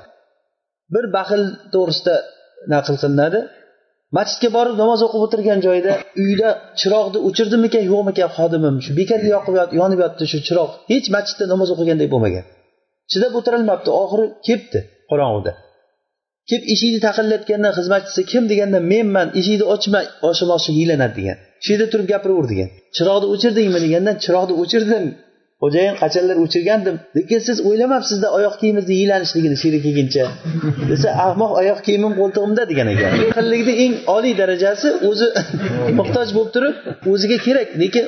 [0.95, 1.43] bir baxil
[1.75, 2.15] to'g'risida
[2.73, 3.41] naql qilinadi.
[4.17, 5.93] Masjidga borib namoz o'qib o'tirgan joyida
[6.25, 6.49] uyda
[6.81, 10.71] chiroqni o'chirdimikan yo'qmikan xodimim shu bekorga yoqib yonib yotdi shu chiroq.
[10.93, 12.45] Hech masjidda namoz o'qigandek bo'lmagan.
[13.13, 15.53] Chidab o'tirolmabdi oxiri kelibdi qorong'uda
[16.49, 21.37] kelib eshikni taqillatganda xizmatchisi kim deganda menman eshikni ochma oshimoqchi hiylanadi degan.
[21.63, 22.69] Shu yerda turib gapiraver degan.
[22.97, 25.05] Chiroqni o'chirdingmi deganda chiroqni o'chirdim.
[25.63, 26.97] Xo'jayin qachonlar o'chirgandim.
[27.17, 30.25] Lekin siz o'ylamabsizda oyoq kiyimingizni yiylanishligini sheri kelguncha
[30.91, 33.11] desa ahmoq oyoq kiyimim qo'ltig'imda degan ekan.
[33.27, 35.27] Yaqinlikni eng oliy darajasi o'zi
[36.01, 36.75] muhtoj bo'lib turib
[37.13, 38.05] o'ziga kerak lekin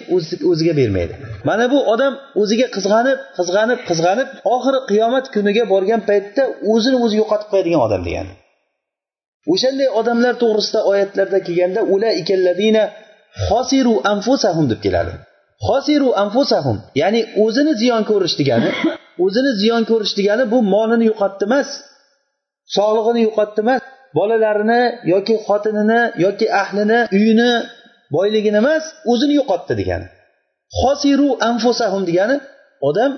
[0.51, 1.15] o'ziga bermaydi.
[1.49, 7.49] Mana bu odam o'ziga qizg'anib qizg'anib qizg'anib oxiri qiyomat kuniga borgan paytda o'zini o'zi yo'qotib
[7.53, 8.33] qo'yadigan odam degani
[9.53, 11.81] o'shanday odamlar to'g'risida oyatlarda kelganda
[13.49, 15.13] xosiru anfusahum deb keladi.
[15.67, 16.79] Xosiru anfusahum.
[17.01, 18.69] Ya'ni o'zini ziyon ko'rish degani
[19.25, 21.69] o'zini ziyon ko'rish degani bu molini yo'qotdi emas
[22.77, 23.83] sog'lig'ini yo'qotdi emas
[24.19, 27.51] bolalarini yoki xotinini yoki ahlini uyini
[28.15, 30.07] boyligini emas o'zini yo'qotdi degani.
[30.81, 32.37] Xosiru anfusahum degani
[32.89, 33.13] odam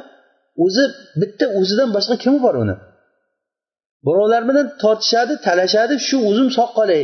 [0.64, 0.84] o'zi
[1.20, 2.76] bitta o'zidan boshqa kimi bor uni?
[4.06, 7.02] Birovlar bilan tortishadi talashadi shu o'zim sog' qolay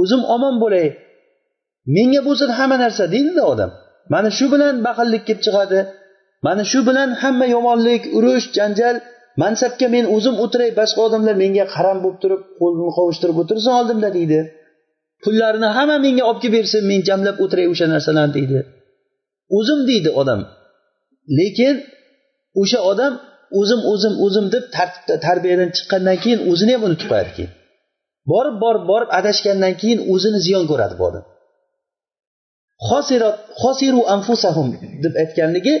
[0.00, 0.86] o'zim omon bo'lay
[1.96, 3.70] menga bo'lsin hamma narsa deydida odam
[4.12, 5.80] mana shu bilan baxillik kelib chiqadi.
[6.46, 8.96] Mana shu bilan hamma yomonlik urush janjal.
[9.42, 14.40] Mansabga men o'zim o'tiray boshqa odamlar menga qaram bo'lib turib qo'lini qovushtirib o'tirsin oldimda deydi.
[15.24, 18.58] Pullarini hamma menga olib kelib bersin men jamlab o'tiray o'sha narsalarni deydi.
[19.58, 20.40] O'zim deydi odam.
[21.38, 21.74] Lekin
[22.60, 23.12] o'sha odam
[23.60, 27.52] o'zim o'zim o'zim deb tartibda tarbiyadan chiqqandan keyin o'zini ham unutib qo'yadi keyin.
[28.32, 31.24] Borib borib borib adashgandan keyin o'zini ziyon ko'radi bu odam.
[33.62, 34.68] Xosiru anfusahum
[35.04, 35.74] deb aytganligi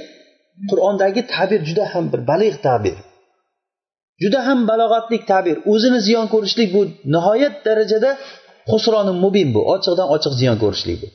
[0.70, 2.96] qur'ondagi ta'bir juda ham bir balig' ta'bir.
[4.22, 5.56] Juda ham balog'atlik ta'bir.
[5.72, 6.82] O'zini ziyon ko'rishlik bu
[7.14, 8.10] nihoyat darajada
[8.70, 9.60] husroni mubin bu.
[9.74, 11.08] Ochiqdan ochiq ziyon ko'rishlik bu.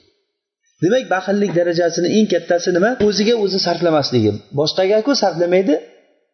[0.83, 2.89] Demak baxillik darajasini eng kattasi nima?
[3.07, 4.31] O'ziga o'zi sarflamasligi.
[4.59, 5.75] Boshqagaku sarflamaydi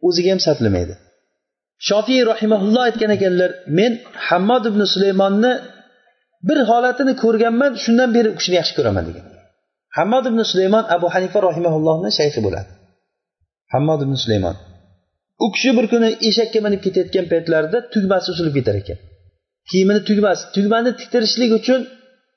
[0.08, 0.94] o'ziga ham sarflamaydi.
[1.88, 3.92] Shofiy rahimaulloh aytgan ekanlar men
[4.28, 5.54] hammod ibn sulaymonni
[6.48, 9.26] bir holatini ko'rganman shundan beri u kishini yaxshi ko'raman degan.
[9.98, 12.70] Hammad ibn sulaymon abu hanifa rahimaullohni shayxi bo'ladi.
[13.74, 14.56] Hammad ibn sulaymon.
[15.44, 18.98] U kishi bir kuni eshakka minib ketayotgan paytlarida tugmasi uzilib ketar ekan.
[19.70, 21.80] Kiyimini tugmasi tugmani tiktirishlik uchun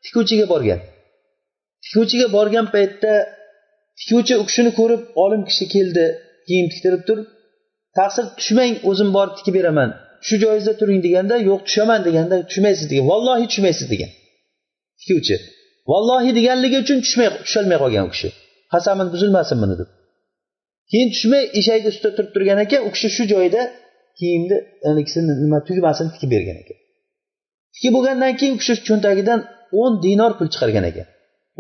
[0.05, 0.81] tikuvchiga borgan.
[1.85, 3.13] Tikuvchiga borgan paytda
[4.01, 6.05] tikuvchi u kishini ko'rib olim kishi keldi
[6.49, 7.27] kiyim tiktirib turib
[7.99, 9.91] taqsir tushmang o'zim borib tikib beraman.
[10.27, 13.05] Shu joyingizda turing deganda yo'q tushaman deganda tushmaysiz degan.
[13.13, 14.11] Vallohi tushmaysiz degan.
[15.01, 15.37] Tikuvchi.
[15.91, 18.29] Vallohi deganligi uchun tushmay tusholmay qolgan u kishi.
[18.73, 19.89] Qasamini buzilmasin buni deb
[20.91, 23.63] keyin tushmay eshakni ustida turib turgan ekan u kishi shu joyda
[24.19, 24.57] kiyimni
[24.89, 26.79] haligini nima tugmasini tikib bergan ekan.
[27.75, 29.41] Tikib bo'lgandan keyin u kishi cho'ntagidan
[29.83, 31.07] o'n dinor pul chiqargan ekan.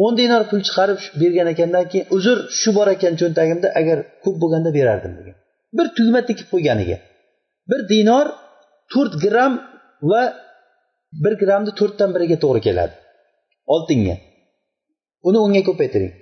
[0.04, 4.70] O'n dinor pul chiqarib bergan ekandan keyin uzr shu bor ekan cho'ntagimda agar ko'p bo'lganda
[4.78, 5.36] berardim degan.
[5.76, 6.96] Bir tugma tikib qo'yganiga.
[7.70, 8.26] Bir dinor
[8.92, 9.54] to'rt gramm
[10.10, 10.22] va
[11.24, 12.94] bir grammni to'rtdan biriga to'g'ri keladi.
[13.74, 14.16] Oltinga.
[15.28, 16.14] Uni o'nga ko'paytiring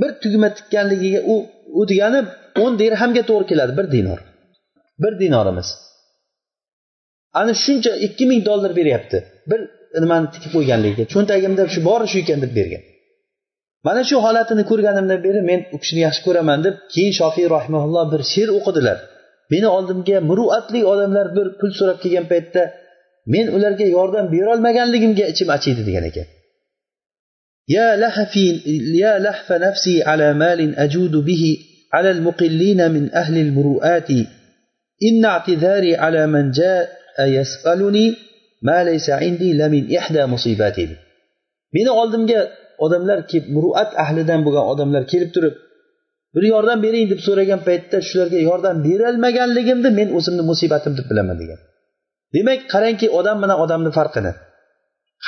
[0.00, 1.34] bir tugma tikkanligiga u
[1.78, 2.20] u degani
[2.64, 4.20] o'n dirhamga to'g'ri keladi bir dinor.
[5.02, 5.68] Bir dinorimiz.
[7.40, 9.18] Ana shuncha ikki ming dollar beryapti.
[9.50, 9.60] Bir
[10.02, 11.04] nimani tikib qo'yganligiga.
[11.12, 12.82] Cho'ntagimda shu bori shu ekan deb bergan.
[13.86, 18.22] Mana shu holatini ko'rganimdan beri men u kishini yaxshi ko'raman deb keyin shofiy rahimaulloh bir
[18.32, 18.98] she'r o'qidilar.
[19.52, 22.62] Meni oldimga muruatli odamlar bir pul so'rab kelgan paytda
[23.34, 26.26] men ularga yordam berolmaganligimga ichim achiydi degan ekan.
[27.69, 28.47] يا لهفي
[29.03, 31.57] يا لهف نفسي على مال أجود به
[31.93, 34.09] على المقلين من أهل المروءات
[35.09, 38.15] إن اعتذاري على من جاء يسألني
[38.61, 40.87] ما ليس عندي لمن إحدى مصيباتي
[41.75, 42.39] meni oldimga
[42.85, 45.55] odamlar kelib muruat ahlidan bo'lgan odamlar kelib turib
[46.35, 51.59] bir yordam bering deb so'ragan paytda shularga yordam berolmaganligimni men o'zimni musibatim deb bilaman degan
[52.35, 54.31] demak qarangki odam bilan odamni farqini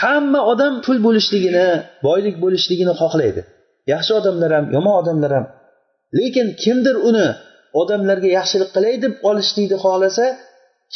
[0.00, 1.66] hamma odam pul bo'lishligini
[2.07, 3.40] boylik bo'lishligini xohlaydi.
[3.92, 5.46] Yaxshi odamlar ham yomon odamlar ham.
[6.18, 7.26] Lekin kimdir uni
[7.81, 10.24] odamlarga yaxshilik qilay deb olishlikni xohlasa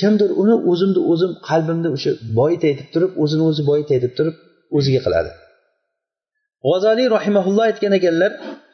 [0.00, 4.36] kimdir uni o'zimni o'zim qalbimni o'sha boyitay deb turib o'zini o'zi boyitay deb turib
[4.76, 5.30] o'ziga qiladi.
[6.68, 8.32] G'azoliy rahimaulloh aytgan ekanlar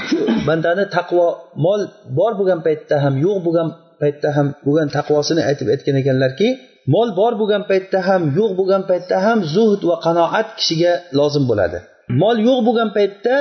[0.09, 0.17] shu
[0.49, 1.27] bandani taqvo
[1.67, 1.81] mol
[2.19, 3.69] bor bo'lgan paytda ham yo'q bo'lgan
[4.03, 6.49] paytda ham bo'lgan taqvosini aytib aytgan ekanlarki
[6.95, 11.79] mol bor bo'lgan paytda ham yo'q bo'lgan paytda ham zuhd va qanoat kishiga lozim bo'ladi.
[12.23, 13.35] Mol yo'q bo'lgan paytda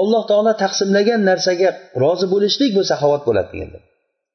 [0.00, 1.68] alloh taolo taqsimlagan narsaga
[2.02, 3.82] rozi bo'lishlik bu saxovat bo'ladi deganlar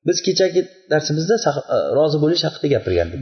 [0.07, 3.19] biz kechagi darsimizda e, rozi bo'lish haqida gapirgandik.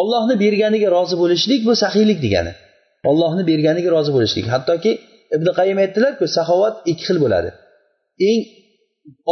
[0.00, 2.52] Ollohni berganiga rozi bo'lishlik bu saxiylik degani.
[3.10, 4.46] Ollohni berganiga rozi bo'lishlik.
[4.54, 4.92] Hattoki
[5.36, 7.50] ibn qayim aytdilarku saxovat ikki xil bo'ladi.
[8.30, 8.40] Eng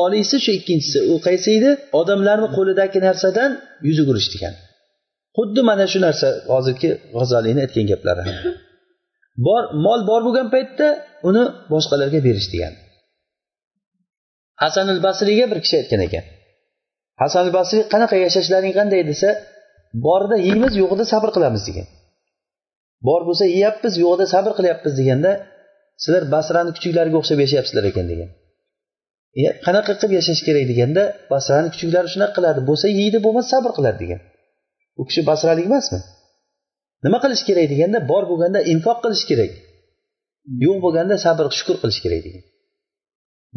[0.05, 0.99] oliysi shu ikkinchisi.
[1.13, 1.71] U qaysi edi?
[2.01, 3.51] Odamlarni qo'lidagi narsadan
[3.89, 4.55] yuz o'girish degan
[5.39, 8.23] xuddi mana shu narsa hozirgi g'azoliyni aytgan gaplari.
[9.47, 10.87] Bor mol bor bo'lgan paytda
[11.29, 12.75] uni boshqalarga berish degan.
[14.63, 16.25] Hasan al basriyga bir kishi aytgan ekan.
[17.23, 19.03] Hasan al basriy qanaqa yashashlaring qanday?
[19.11, 19.29] desa
[20.07, 21.87] borida yeymiz yo'g'ida sabr qilamiz degan.
[23.09, 25.33] Bor bo'lsa yeyapmiz yo'g'ida sabr qilyapmiz deganda
[26.03, 28.31] sizlar basrani kuchuklariga o'xshab yashayapsizlar ekan degan.
[29.43, 30.65] E, qanaqa qilib yashash kerak?
[30.73, 34.21] deganda basrani kuchuklari shunaqa qiladi bo'lsa yeydi bo'lmasa sabr qiladi degan.
[35.01, 36.01] U kishi basralik emasmi?
[37.05, 39.53] Nima qilish kerak deganda bor bo'lganda infoq qilish kerak.
[40.65, 42.45] Yo'q bo'lganda sabr shukur qilish kerak degan.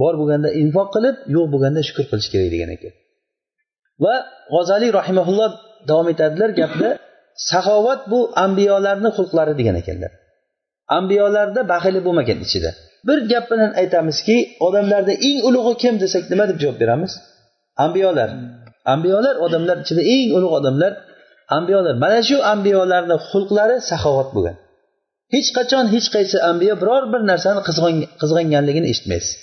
[0.01, 2.93] Bor bo'lganda infoq qilib yo'q bo'lganda shukur qilish kerak degan ekan.
[4.03, 4.15] Va
[4.53, 5.51] g'ozaliy rahimaulloh
[5.89, 6.89] davom etadilar gapda
[7.49, 10.11] saxovat bu ambiyolarni xulqlari degan ekanlar.
[10.97, 12.71] Ambiyolarda baxillik bo'lmagan ichida.
[13.07, 17.11] Bir gap bilan aytamizki odamlarda eng ulug'i kim desak nima deb javob beramiz?
[17.85, 18.29] Ambiyolar
[18.93, 20.91] ambiyolar odamlar ichida eng ulug' odamlar
[21.57, 24.55] ambiyolar mana shu ambiyolarni xulqlari saxovat bo'lgan.
[25.33, 27.61] Hech qachon hech qaysi ambiyo biror bir narsani
[28.21, 29.33] qizg'anganligini eshitmaysiz.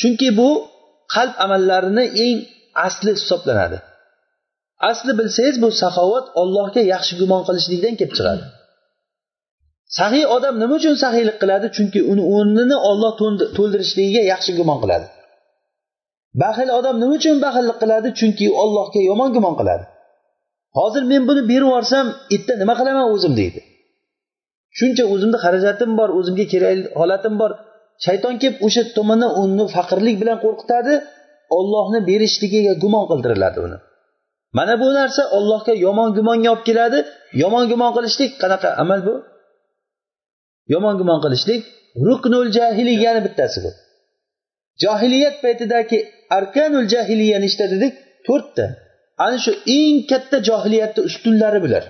[0.00, 0.48] Chunki bu
[1.14, 2.36] qalb amallarini eng
[2.86, 3.78] asli hisoblanadi.
[4.90, 8.44] Asli bilsangiz bu saxovat ollohga yaxshi gumon qilishlikdan kelib chiqadi.
[9.98, 11.66] Saxiy odam nima uchun sahiylik qiladi?
[11.76, 13.12] Chunki uni o'rnini olloh
[13.56, 15.06] to'ldirishligiga yaxshi gumon qiladi.
[16.42, 18.08] Baxil odam nima uchun baxillik qiladi?
[18.18, 19.84] Chunki ollohga yomon gumon qiladi.
[20.76, 23.60] Hozir men buni berib yuborsam erta nima qilaman o'zim deydi.
[24.78, 27.50] Shuncha o'zimni xarajatim bor o'zimga kerakli holatim bor.
[28.04, 30.94] Shayton kelib o'sha tomondan uni faqirlik bilan qo'rqitadi
[31.58, 33.78] ollohni berishligiga gumon qildiriladi uni.
[34.58, 36.98] Mana bu narsa ollohga yomon gumonga olib keladi.
[37.42, 39.14] Yomon gumon qilishlik qanaqa amal bu?
[40.72, 41.60] Yomon gumon qilishlik
[42.06, 43.70] ruknul jahiliyani bittasi bu.
[44.82, 45.98] Johiliyat paytidagi
[46.36, 47.94] arkanul jahiliya nechta dedik?
[48.26, 48.66] To'rtta.
[49.24, 51.84] Ana shu eng katta johiliyatni ustunlari bular.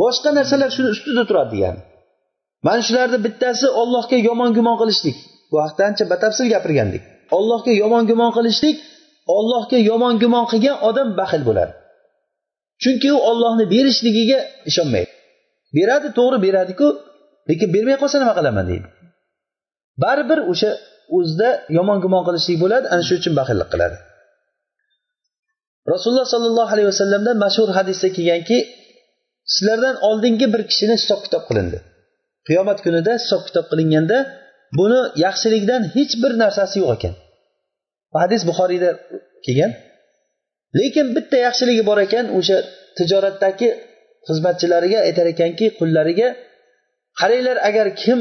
[0.00, 1.80] Boshqa narsalar shuni ustida turadi degani.
[2.66, 5.16] Mana shularni bittasi ollohga yomon gumon qilishlik.
[5.50, 7.02] Bu haqda ancha batafsil gapirgandik.
[7.38, 8.76] Ollohga yomon gumon qilishlik
[9.38, 11.72] ollohga yomon gumon qilgan odam baxil bo'ladi
[12.82, 14.38] chunki u ollohni berishligiga
[14.70, 15.10] ishonmaydi.
[15.76, 16.86] Beradi to'g'ri beradiku
[17.48, 18.86] lekin bermay qolsa nima qilaman deydi.
[20.02, 20.70] Baribir o'sha
[21.16, 23.96] o'zida yomon gumon qilishlik bo'ladi ana shuning uchun baxillik qiladi.
[25.92, 28.58] Rasululloh sollallohu alayhi vasallamdan mashhur hadisda kelganki
[29.54, 31.78] sizlardan oldingi bir kishini hisob kitob qilindi.
[32.46, 34.18] Qiyomat kunida hisob kitob qilinganda
[34.78, 37.14] buni yaxshilikdan hech bir narsasi yo'q ekan.
[38.12, 38.90] Bu hadis buxoriyda
[39.46, 39.72] kelgan.
[40.78, 42.56] Lekin bitta yaxshiligi bor ekan o'sha
[42.98, 43.68] tijoratdagi
[44.28, 46.28] xizmatchilariga aytar ekanki qullariga
[47.20, 48.20] qaranglar agar kim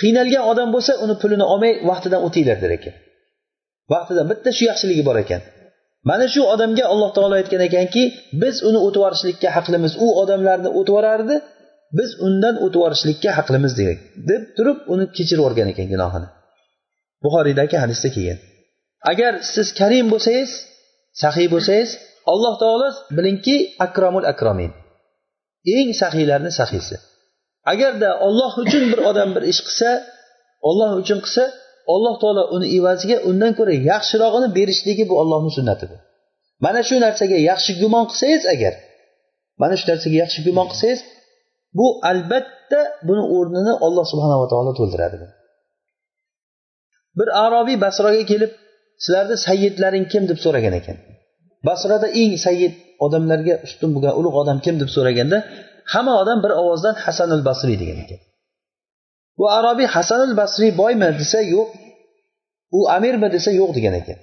[0.00, 2.94] qiynalgan odam bo'lsa uni pulini olmay vaqtidan o'tinglar der ekan.
[3.92, 5.42] Vaqtidan bitta shu yaxshiligi bor ekan.
[6.08, 8.02] Mana shu odamga alloh taolo aytgan ekanki
[8.42, 11.36] biz uni o'tib yuborishlikka haqlimiz u odamlarni o'tib yuborardi
[11.98, 13.72] biz undan o'tib yuborishlikka haqlimiz
[14.30, 16.28] deb turib uni kechirib yuborgan ekan gunohini.
[17.24, 18.38] Buxoriydagi hadisda kelgan.
[19.12, 20.50] Agar siz karim bo'lsangiz
[21.22, 21.90] sahiy bo'lsangiz
[22.32, 24.72] alloh taolo bilingki akromul akromin
[25.76, 26.96] eng sahiylarni sahiysi
[27.72, 29.90] agarda olloh uchun bir odam bir ish qilsa
[30.68, 31.44] olloh uchun qilsa
[31.94, 35.98] alloh taolo uni evaziga undan ko'ra yaxshirog'ini berishligi bu ollohni sunnatidir.
[36.64, 38.74] Mana shu narsaga yaxshi gumon qilsangiz agar
[39.62, 41.00] mana shu narsaga yaxshi gumon qilsangiz
[41.78, 45.16] bu albatta buni o'rnini olloh subhanava taolo to'ldiradi.
[47.18, 48.52] Bir arobiy basroga kelib
[49.04, 50.96] sizlarni sayyidlaring kim deb so'ragan ekan?
[51.68, 52.74] Basrada eng sayyid
[53.04, 55.38] odamlarga ustun bo'lgan ulug' odam kim deb so'raganda
[55.92, 58.20] hamma odam bir ovozdan hasanul basriy degan ekan.
[59.38, 61.68] Bu arobiy hasanul basriy boymi desa yo'q
[62.76, 64.18] u amirmi desa yo'q degan ekan.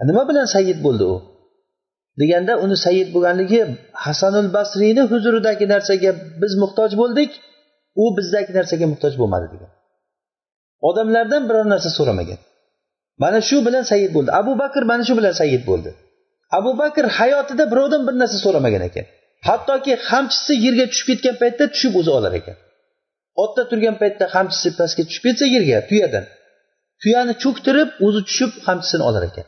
[0.00, 1.16] E, nima bilan sayyid bo'ldi u?
[2.20, 3.60] Deganda uni sayyid bo'lganligi
[4.04, 6.10] hasanul basriyni huzuridagi narsaga
[6.42, 7.30] biz muhtoj bo'ldik
[8.02, 9.70] u bizdagi narsaga muhtoj bo'lmadi degan.
[10.88, 12.40] Odamlardan biror narsa so'ramagan.
[13.22, 14.30] Mana shu bilan sayyid bo'ldi.
[14.40, 15.90] Abu bakr mana shu bilan sayyid bo'ldi.
[16.58, 19.06] Abu bakr hayotida birovdan bir narsa so'ramagan ekan.
[19.48, 22.56] Hattoki qamchisi yerga tushib ketgan paytda tushib o'zi olar ekan.
[23.42, 26.24] Otda turgan paytda qamchisi pastga tushib ketsa yerga tuyadan.
[27.02, 29.46] Tuyani cho'ktirib o'zi tushib qamchisini olar ekan.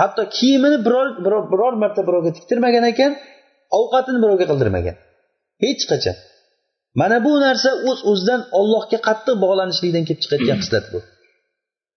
[0.00, 1.08] Hatto kiyimini biror
[1.52, 3.12] biror, marta birovga tiktirmagan ekan
[3.78, 4.96] ovqatini birovga qildirmagan.
[5.64, 6.16] Hech qachon.
[7.00, 10.98] Mana bu narsa o'z uz o'zidan ollohga qattiq bog'lanishlikdan kelib chiqayotgan xislat bu.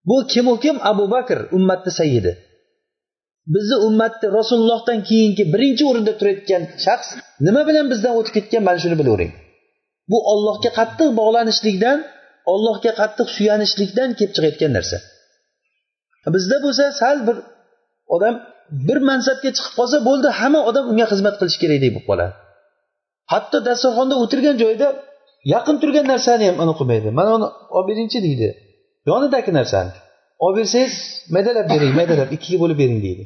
[0.10, 2.32] Bu kimu kim abu bakr ummatni sayyidi.
[3.54, 7.10] Bizni ummatni rasulullohdan keyingi birinchi o'rinda turayotgan shaxs
[7.48, 8.62] nima bilan bizdan o'tib ketgan?
[8.68, 9.32] Mana shuni bilavering
[10.12, 11.98] bu ollohga qattiq bog'lanishlikdan
[12.54, 14.98] ollohga qattiq suyanishlikdan kelib chiqayotgan narsa.
[16.36, 17.38] Bizda bo'lsa sal bir
[18.16, 18.36] odam
[18.88, 22.34] bir mansabga chiqib qolsa bo'ldi hamma odam unga xizmat qilishi kerakdek bo'lib qoladi.
[23.34, 24.88] Hatto dasturxonda o'tirgan joyida
[25.54, 27.08] yaqin turgan narsani ham uni qilmaydi.
[27.20, 27.48] Mana uni
[27.78, 28.48] olib beringchi deydi.
[29.10, 29.92] Yonidagi narsani.
[30.44, 30.96] Olib bersangiz
[31.36, 33.24] maydalab bering maydalab ikkiga bo'lib bering deydi.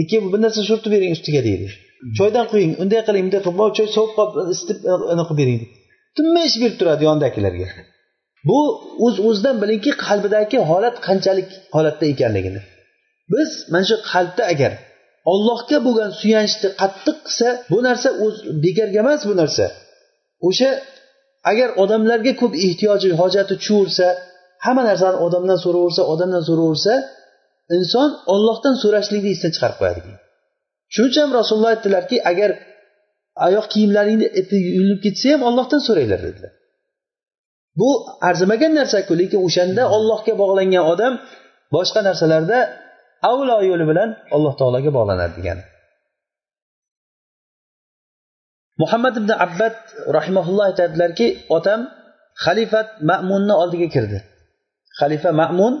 [0.00, 1.66] Ikki bir narsa surtib bering ustiga deydi.
[2.18, 4.78] Choydan quying unday qiling bunday qilib choy sovib qolib isitib
[5.14, 5.60] uni qilib bering
[6.18, 7.68] tinmay ish berib turadi yonidagilarga
[8.48, 8.58] bu
[9.06, 12.60] o'z uz o'zidan bilingki qalbidagi holat qanchalik holatda ekanligini.
[13.32, 14.72] Biz mana shu qalbda agar
[15.32, 19.64] ollohga bo'lgan suyanishni qattiq qilsa bu narsa o'z bekorga emas bu narsa.
[20.48, 20.70] O'sha
[21.50, 24.06] agar odamlarga ko'p ehtiyoji hojati tushaversa
[24.64, 26.94] hamma narsani odamdan so'raversa odamdan so'raversa
[27.76, 30.00] inson ollohdan so'rashlikni esdan chiqarib qo'yadi.
[30.94, 32.50] Shuning uchun ham rasululloh aytdilarki agar
[33.46, 36.52] oyoq kiyimlaringni ipi yulinib ketsa ham ollohdan so'ranglar dedilar.
[37.80, 37.88] Bu
[38.28, 41.12] arzimagan narsaku lekin o'shanda ollohga bog'langan odam
[41.74, 42.58] boshqa narsalarda
[43.30, 45.64] avlo yo'li bilan alloh taologa bog'lanadi degani.
[48.82, 49.76] Muhammad ibn abbad
[50.16, 51.26] rahimaulloh aytadilarki
[51.56, 51.80] otam
[52.44, 54.18] xalifat ma'munni oldiga kirdi.
[55.00, 55.74] Xalifa ma'mun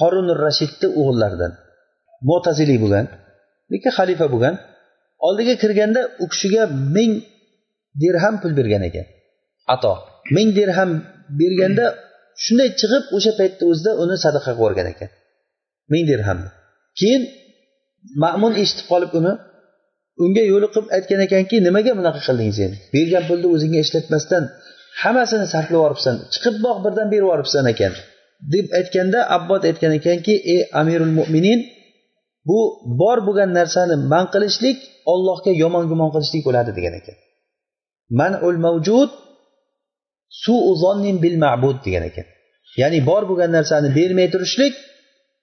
[0.00, 1.52] horunur rashidni o'g'illaridan
[2.28, 3.06] mo'taziliy bo'lgan
[3.72, 4.54] lekin xalifa bo'lgan.
[5.26, 6.62] Oldiga kirganda u kishiga
[6.96, 7.12] ming
[8.02, 9.06] dirham pul bergan ekan.
[9.74, 9.92] Ato.
[10.36, 10.90] Ming dirham
[11.40, 11.84] berganda
[12.44, 15.10] shunday chiqib o'sha paytda o'zida uni sadaqa qilib yuborgan ekan.
[15.92, 16.48] Ming dirhamni
[17.00, 17.22] keyin
[18.22, 19.32] ma'mun eshitib qolib uni
[20.24, 24.44] unga yo'liqib aytgan ekanki nimaga bunaqa qilding sen bergan pulni o'zingga ishlatmasdan
[25.02, 27.92] hammasini sarflab yuboribsan chiqib boq birdan berib yuboribsan ekan
[28.52, 31.58] deb aytganda abbod aytgan ekanki ey amirul mo'minin
[32.48, 32.58] bu
[33.00, 34.78] bor bo'lgan narsani man qilishlik
[35.12, 37.16] ollohga yomon gumon qilishlik bo'ladi degan ekan.
[38.20, 39.10] Manul mavjud
[40.44, 42.26] suuzonnin bil ma'bud degan ekan.
[42.80, 44.74] Ya'ni bor bo'lgan narsani bermay turishlik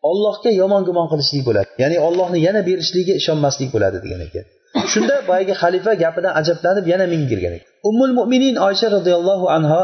[0.09, 1.69] ollohga yomon gumon qilishlik bo'ladi.
[1.83, 4.45] Ya'ni ollohni yana berishligiga ishonmaslik bo'ladi degan ekan.
[4.93, 7.69] Shunda boyagi xalifa gapidan ajablanib yana mingirgan ekan.
[7.89, 9.81] Ummul mo'minin oysha roziyallohu anho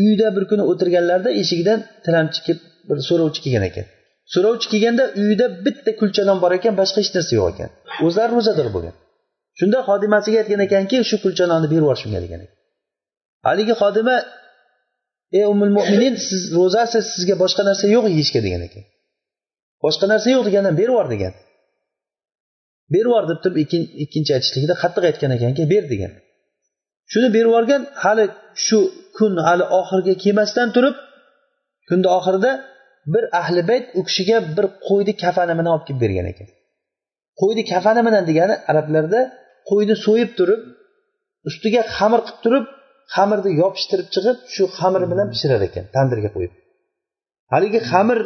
[0.00, 3.86] uyida bir kuni o'tirganlarida eshigidan tilamchi kelib bir so'rovchi kelgan ekan.
[4.32, 7.70] So'rovchi kelganda uyida bitta kulchanon bor ekan boshqa hech narsa yo'q ekan.
[8.06, 8.94] O'zlari ro'zador bo'lgan.
[9.58, 12.58] Shunda xodimasiga aytgan ekanki shu kulchanonni berib yubor shunga degan ekan.
[13.46, 14.16] Haligi xodima
[15.38, 18.84] ey umul mo'minin siz ro'zasiz sizga boshqa narsa yo'q yeyishga degan ekan.
[19.84, 21.32] Boshqa narsa yo'q deganda berib yubor degan.
[22.92, 23.56] Berib yubor deb turib
[24.04, 26.12] ikkinchi aytishligida qattiq aytgan ekanki ber degan.
[27.12, 28.24] Shuni berib yuborgan hali
[28.66, 28.78] shu
[29.16, 30.96] kun hali oxiriga kelmasdan turib
[31.88, 32.50] kunni oxirida
[33.12, 36.48] bir ahli bayt u kishiga bir qo'yni kafani bilan olib kelib bergan ekan.
[37.40, 39.20] Qo'yni kafani bilan degani arablarda
[39.70, 40.60] qo'yni so'yib turib
[41.48, 42.64] ustiga xamir qilib turib
[43.14, 46.52] xamirni yopishtirib chiqib shu xamir bilan pishirar ekan tandirga qo'yib.
[47.52, 48.18] Haligi xamir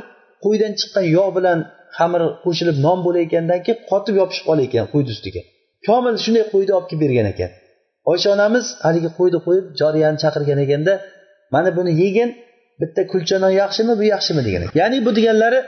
[0.44, 1.58] qo'ydan chiqqan yog' bilan
[1.98, 5.42] xamir qo'shilib non bo'layotgandan keyin qotib yopishib qolar ekan qo'yni ustiga.
[5.86, 7.50] Komil shunday qo'yni olib kelib bergan ekan.
[8.10, 10.94] Oysha onamiz haligi qo'yni qo'yib joriyani chaqirgan ekanda
[11.54, 12.30] mana buni yegin
[12.80, 15.60] bitta kulchanon yaxshimi bu yaxshimi degan ya'ni bu deganlari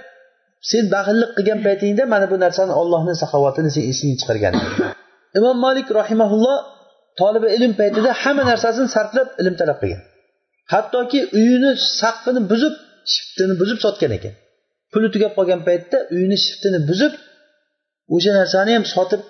[0.70, 4.54] sen baxillik qilgan paytingda mana bu narsani ollohni saxovatini sen esingdan chiqargan.
[5.38, 6.58] Imom molik rahimaulloh
[7.20, 10.02] tolibi ilm paytida hamma narsasini sarflab ilm talab qilgan.
[10.72, 12.74] Hattoki uyini saqfini buzib
[13.14, 14.34] shiftini buzib sotgan ekan.
[14.92, 17.12] Puli tugab qolgan paytda uyini shiftini buzib
[18.14, 19.20] o'sha narsani ham sotib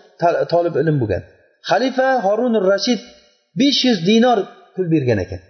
[0.53, 1.23] tolib ilm bo'lgan.
[1.71, 3.01] Xalifa horunur rashid
[3.61, 4.39] besh yuz dinor
[4.75, 5.41] pul bergan ekan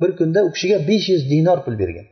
[0.00, 2.06] bir kunda u kishiga besh yuz dinor pul bergan.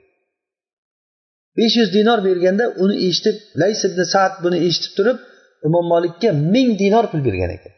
[1.58, 5.18] Besh yuz dinor berganda uni eshitib lays ibn saad buni eshitib turib
[5.66, 7.72] imom molikka ming dinor pul bergan ekan.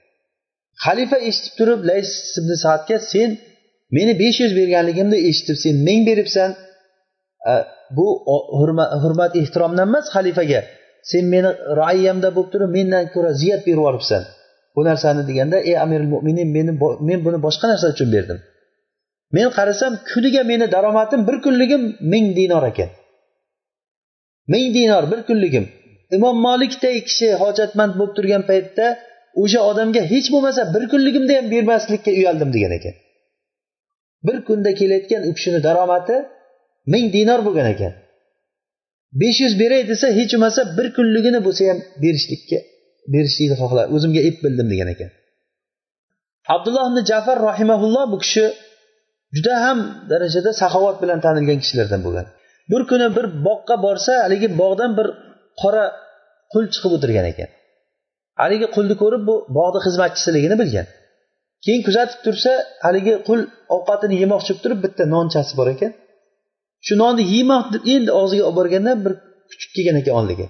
[0.84, 3.30] Xalifa eshitib turib lays ibn saadga sen
[3.96, 6.50] meni besh yuz berganligimni eshitib sen ming beribsan.
[7.96, 8.06] Bu
[9.02, 10.60] hurmat ehtiromdan emas xalifaga.
[11.10, 11.50] Sen meni
[11.80, 14.22] raiyamda bo'lib turib mendan ko'ra ziyat berib yuboribsan.
[14.74, 16.72] Bu narsani deganda ey amiril mo'minin meni
[17.08, 18.38] men buni boshqa narsa uchun berdim.
[19.34, 22.90] Men qarasam kuniga meni daromadim bir kunligim ming dinor ekan.
[24.52, 25.64] Ming dinor bir kunligim.
[26.16, 28.86] Imom molikday kishi hojatmand bo'lib turgan paytda
[29.42, 32.94] o'sha odamga hech bo'lmasa bir kunligimni ham bermaslikka uyaldim degan ekan.
[34.26, 36.16] Bir kunda kelayotgan u kishini daromadi
[36.92, 37.92] ming dinor bo'lgan ekan.
[39.20, 42.58] Besh yuz beray desa hech bo'lmasa bir kunligini bo'lsa ham berishlikka
[43.14, 45.10] berishlikni xohlar o'zimga ep bildim degan ekan.
[46.54, 48.44] Abdulloh ibn jafar rahimaulloh bu kishi
[49.34, 49.78] juda ham
[50.10, 52.26] darajada saxovat bilan tanilgan kishilardan bo'lgan
[52.70, 55.08] bir kuni bir boqqa borsa haligi bog'dan bir
[55.62, 55.84] qora
[56.52, 57.50] qul chiqib o'tirgan ekan.
[58.40, 60.86] Haligi qulni ko'rib bu bog'ni xizmatchisiligini bilgan.
[61.64, 62.52] Keyin kuzatib tursa
[62.86, 63.40] haligi qul
[63.76, 65.92] ovqatini yemoqchi bo'lib turib bitta nonchasi bor ekan.
[66.86, 69.12] Shu nonni yeymoq deb endi og'ziga olib borganda bir
[69.50, 70.46] kuchuk kelgan ekan oldiga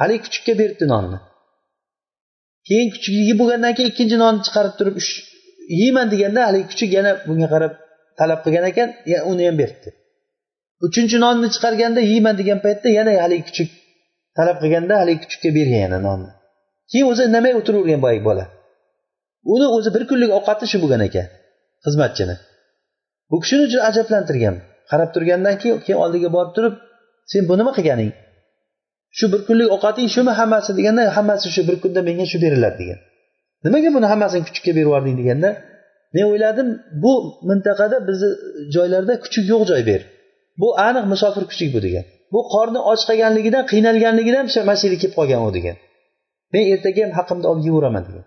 [0.00, 1.18] haligi kuchukka beribdi nonni.
[2.68, 4.96] Keyin kuchuk yeb bo'lgandan keyin ikkinchi nonni chiqarib turib
[5.80, 7.72] yeyman deganda haligi kuchuk yana bunga qarab
[8.18, 8.88] talab qilgan ekan
[9.30, 9.90] uni ham beribdi.
[10.86, 13.68] Uchinchi nonni chiqarganda yeyman degan paytda yana haligi kuchuk
[14.38, 16.30] talab qilganda haligi kuchukka bergan yana nonni.
[16.90, 18.44] Keyin o'zi indamay o'tiravergan boyagi bola.
[19.54, 21.26] Uni o'zi bir kunlik ovqati shu bo'lgan ekan
[21.84, 22.34] xizmatchini.
[23.30, 24.56] Bu kishini juda ajablantirgan.
[24.90, 26.74] Qarab turgandan keyin keyin oldiga borib turib
[27.32, 28.12] sen bu nima qilganing?
[29.18, 30.70] Shu bir kunlik ovqating shumi hammasi?
[30.78, 33.00] deganda hammasi shu bir kunda menga shu beriladi degan.
[33.64, 35.50] Nimaga buni hammasini kuchukka berib yubording deganda
[36.14, 36.68] men o'yladim
[37.02, 37.12] bu
[37.50, 38.30] mintaqada bizni
[38.74, 40.00] joylarda kuchuk yo'q joy ber.
[40.60, 42.04] Bu aniq musofir kuchuk bu degan.
[42.32, 45.76] Bu qorni och qolganligidan qiynalganligidan mana shu yerga kelib qolgan u degan.
[46.52, 48.24] Men ertaga ham haqimni olib yeyveraman degan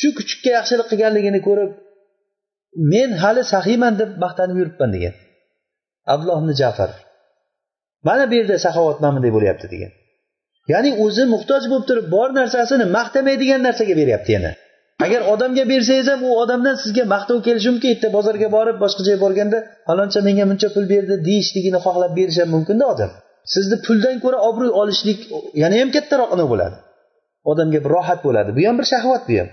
[0.00, 1.70] shu kuchukka yaxshilik qilganligini ko'rib
[2.92, 5.14] men hali saxiyman deb maqtanib yuribman degan.
[6.12, 6.90] Abdulloh ibn jafar
[8.08, 9.92] mana bu yerda saxovat mana bo'lyapti degan.
[10.72, 14.52] Ya'ni o'zi muhtoj bo'lib turib bor narsasini maqtamaydigan narsaga beryapti yana.
[15.04, 19.20] Agar odamga bersangiz ham u odamdan sizga maqtov kelishi mumkin erta bozorga borib boshqa joyga
[19.24, 23.10] borganda faloncha menga buncha pul berdi deyishligini xohlab berishi ham mumkinda odam.
[23.54, 25.18] Sizni puldan ko'ra obro'y olishlik
[25.62, 26.76] yana ham kattaroq nima bo'ladi.
[27.50, 28.50] Odamga bir rohat bo'ladi.
[28.56, 29.48] Bu ham bir shahvat bu ham.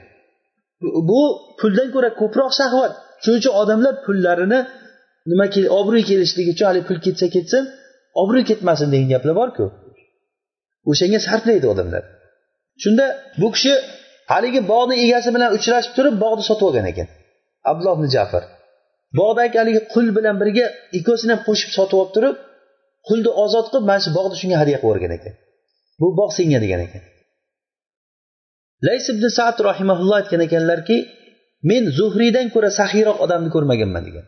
[1.09, 1.21] Bu
[1.59, 2.93] puldan ko'ra ko'proq shahvat.
[3.23, 4.59] Shuning uchun odamlar pullarini
[5.31, 5.45] nima
[5.79, 7.63] obro'y kelishligi uchun haligi pul ketsa ketsin
[8.21, 9.65] obro'y ketmasin degan gaplar borku.
[10.91, 12.03] O'shanga sarflaydi odamlar.
[12.83, 13.05] Shunda
[13.41, 13.73] bu kishi
[14.31, 17.07] haligi bog'ni egasi bilan uchrashib turib bog'ni sotib olgan ekan.
[17.69, 18.43] Abdulloh ibn jafar.
[19.19, 20.65] Bog'dagi haligi qul bilan birga
[20.97, 22.35] ikkovsini ham qo'shib sotib olib turib
[23.07, 25.33] qulni ozod qilib mana shu bog'ni shunga hadya qilib yuborgan ekan.
[26.01, 27.03] Bu bog' senga degan ekan.
[28.87, 30.97] Lays ibn saad rahimaulloh aytgan ekanlarki
[31.69, 34.25] men zuhriydan ko'ra saxiyroq odamni ko'rmaganman degan.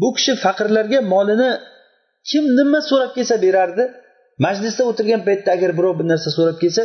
[0.00, 1.50] Bu kishi faqirlarga molini
[2.30, 3.84] kim nima so'rab kelsa berardi.
[4.44, 6.82] Majlisda o'tirgan paytda agar birov bir narsa so'rab kelsa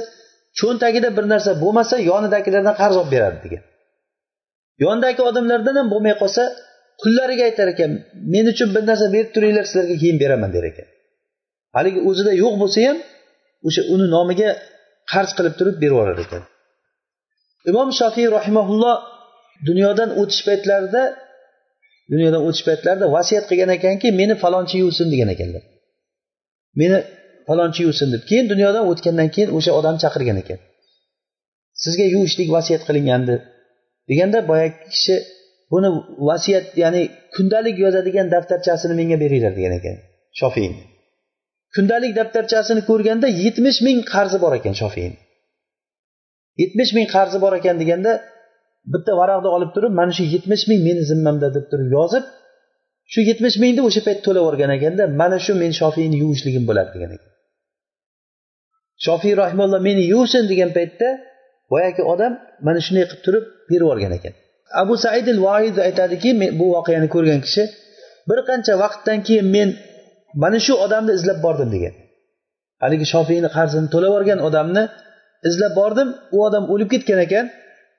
[0.60, 3.64] cho'ntagida bir narsa bo'lmasa yonidagilardan qarz olib beradi degan.
[4.84, 6.44] Yonidagi odamlardan ham bo'lmay qolsa
[7.02, 7.92] qullariga aytar ekan
[8.34, 10.88] men uchun bir narsa berib turinglar sizlarga keyin beraman der ekan.
[11.76, 12.98] Haligi o'zida yo'q bo'lsa ham
[13.68, 14.50] o'sha uni nomiga
[15.12, 16.44] qarz qilib turib berib yuborar ekan.
[17.72, 18.96] Imom shofiy rahimaulloh
[19.68, 21.04] dunyodan o'tish paytlarida
[22.12, 25.64] dunyodan o'tish paytlarida vasiyat qilgan ekanki meni falonchi yuvsin degan ekanlar.
[26.82, 26.98] Meni
[27.48, 28.22] palonchi yuvsin deb.
[28.30, 30.60] Keyin dunyodan o'tgandan keyin o'sha odam chaqirgan ekan.
[31.84, 33.36] Sizga yuvishlik vasiyat qilingandi
[34.10, 35.16] deganda boyagi kishi
[35.74, 35.90] buni
[36.30, 37.02] vasiyat ya'ni
[37.36, 39.96] kundalik yozadigan daftarchasini menga beringlar degan ekan
[40.40, 40.82] shofiyni
[41.76, 45.18] kundalik daftarchasini ko'rganda yetmish ming qarzi bor ekan shofiyni
[46.62, 48.12] yetmish ming qarzi bor ekan deganda
[48.94, 52.24] bitta varaqni olib turib mana shu yetmish ming meni zimmamda deb turib yozib
[53.14, 57.12] shu yetmish mingni o'sha payt to'lab yuborgan ekanda mana shu men shofiyni yuvishligim bo'ladi degan
[57.18, 57.33] ekan.
[59.06, 61.08] Shofiy rahimulloh meni yuvsin degan paytda
[61.72, 62.34] boyagi odam
[62.68, 64.34] mana shunday qilib turib berib yuborgan ekan.
[64.82, 66.30] Abu said al void aytadiki
[66.60, 67.64] bu voqeani ko'rgan kishi
[68.30, 69.70] bir qancha vaqtdan keyin men
[70.44, 71.94] mana shu odamni izlab bordim degan.
[72.84, 74.84] Haligi shofiyni qarzini to'lab yuborgan odamni
[75.50, 77.46] izlab bordim u odam o'lib ketgan ekan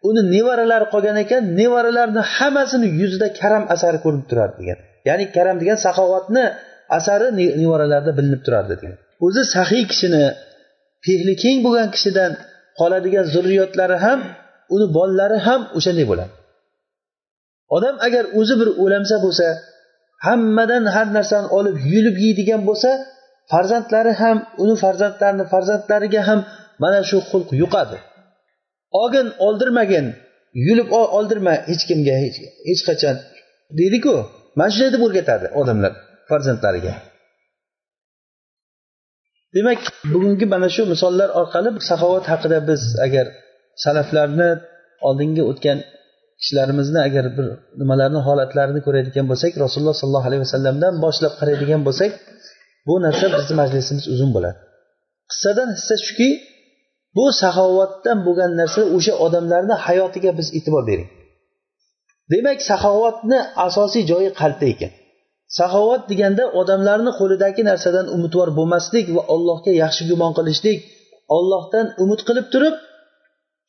[0.09, 4.79] uni nevaralari qolgan ekan nevaralarni hammasini yuzida karam asari ko'rinib turardi degan.
[5.09, 6.45] Ya'ni karam degan saxovatni
[6.99, 7.29] asari
[7.63, 8.97] nevaralarda bilinib turardi degan.
[9.27, 10.25] O'zi saxiy kishini
[11.05, 12.33] fehli keng bo'lgan kishidan
[12.79, 14.19] qoladigan zurriyotlari ham
[14.75, 16.33] uni bolalari ham o'shanday bo'ladi.
[17.77, 19.47] Odam agar o'zi bir o'lamsa bo'lsa
[20.27, 22.91] hammadan har narsani olib yulib yeydigan bo'lsa
[23.53, 26.41] farzandlari ham uni farzandlarini farzandlariga ham
[26.83, 27.99] mana shu xulq yuqadi.
[29.01, 30.07] Olgin oldirmagin
[30.67, 30.89] yulib
[31.19, 32.15] oldirma hech kimga
[32.69, 33.17] hech qachon.
[33.79, 34.15] Deydiku
[34.59, 35.93] mana shunday deb o'rgatadi odamlar
[36.31, 36.95] farzandlariga.
[39.55, 39.81] Demak
[40.13, 43.27] bugungi mana shu misollar orqali saxovat haqida biz agar
[43.85, 44.51] salaflarni
[45.09, 45.79] oldingi o'tgan
[46.41, 47.47] kishilarimizni agar bir
[47.81, 52.13] nimalarni holatlarini ko'radigan bo'lsak rasululloh sollallohu alayhi vasallamdan boshlab qaraydigan bo'lsak
[52.87, 54.59] bu narsa bizni majlisimiz uzun bo'ladi.
[55.31, 56.31] Qissadan hissa shuki
[57.17, 61.11] bu saxovatdan bo'lgan narsa o'sha odamlarni hayotiga biz e'tibor bering.
[62.33, 64.93] Demak saxovatni asosiy joyi qalbda ekan.
[65.59, 70.79] Saxovat deganda odamlarni qo'lidagi narsadan umidvor bo'lmaslik va allohga yaxshi gumon qilishlik
[71.37, 72.75] ollohdan umid qilib turib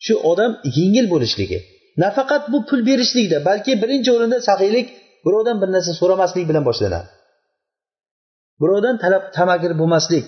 [0.05, 1.59] shu odam yengil bo'lishligi.
[2.03, 4.87] Nafaqat bu pul berishlikda balki birinchi o'rinda saxiylik
[5.25, 7.07] birovdan bir narsa so'ramaslik bilan boshlanadi.
[8.61, 10.25] Birovdan talab tamagir bo'lmaslik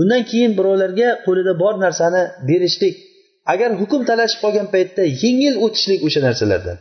[0.00, 2.94] undan keyin birovlarga qo'lida bor narsani berishlik.
[3.52, 6.76] Agar hukm talashib qolgan paytda yengil o'tishlik o'sha narsalardan.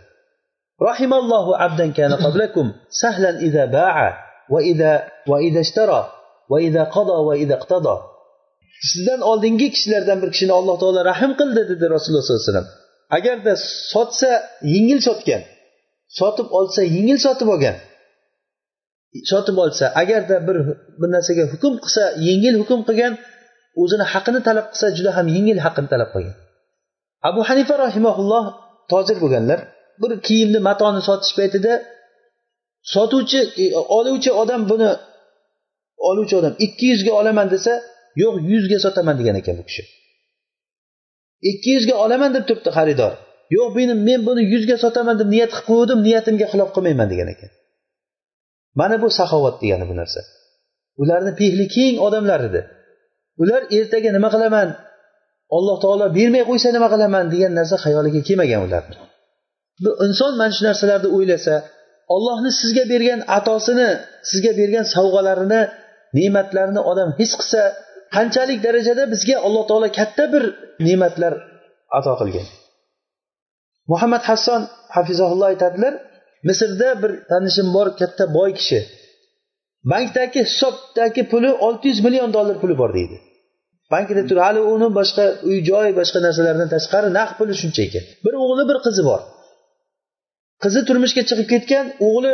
[0.79, 3.63] Rahimallohu abdan عبدا كان sahlan سهلا إذا
[4.53, 4.91] va idza
[5.31, 6.01] va idza ishtara
[6.51, 7.95] va idza qada va idza iqtada.
[8.89, 12.69] Sizdan oldingi kishilardan bir kishini alloh taolo rahm qildi dedi rasululloh sollallohu alayhi vasallam.
[13.17, 13.53] Agarda
[13.93, 14.31] sotsa
[14.73, 15.41] yengil sotgan
[16.19, 17.75] sotib olsa yengil sotib olgan.
[19.31, 20.57] Sotib olsa agarda bir
[21.01, 23.13] bir narsaga hukm qilsa yengil hukm qilgan
[23.81, 26.35] o'zini haqini talab qilsa juda ham yengil haqini talab qilgan.
[27.29, 28.45] Abu hanifa rahimaulloh
[28.91, 29.59] tojir bo'lganlar
[30.01, 31.73] bir kiyimni matoni sotish paytida
[32.93, 33.65] sotuvchi e,
[33.97, 34.89] oluvchi odam buni
[36.09, 37.73] oluvchi odam ikki yuzga olaman desa
[38.21, 39.83] yo'q yuzga sotaman degan ekan bu kishi.
[41.51, 43.13] Ikki yuzga olaman deb turibdi xaridor.
[43.57, 47.51] Yo'q meni men buni yuzga sotaman deb niyat qilib qo'ygandim niyatimga xilof qilmayman degan ekan.
[48.79, 50.21] Mana bu saxovat degani bu narsa.
[51.01, 52.61] Ularni pehli keng odamlar edi.
[53.41, 54.67] Ular ertaga nima qilaman
[55.57, 58.95] alloh taolo bermay qo'ysa nima qilaman degan narsa xayoliga kelmagan ularni.
[60.07, 61.55] Inson mana shu narsalarni o'ylasa
[62.15, 63.89] ollohni sizga bergan atosini
[64.29, 65.61] sizga bergan sovg'alarini
[66.17, 67.61] ne'matlarini odam his qilsa
[68.15, 70.43] qanchalik darajada bizga alloh taolo katta bir
[70.87, 71.33] ne'matlar
[71.97, 72.47] ato qilgan.
[73.91, 74.61] Muhammad hasson
[74.95, 75.93] hafizaulloh aytadilar
[76.49, 78.79] misrda bir tanishim bor katta boy kishi.
[79.91, 83.17] Bankdagi hisobdagi puli olti yuz million dollar puli bor deydi.
[83.93, 88.33] Bankda turib hali uni boshqa uy joy boshqa narsalardan tashqari naqd puli shuncha ekan bir
[88.43, 89.21] o'g'li bir qizi bor.
[90.63, 92.33] Qizi turmushga chiqib ketgan o'g'li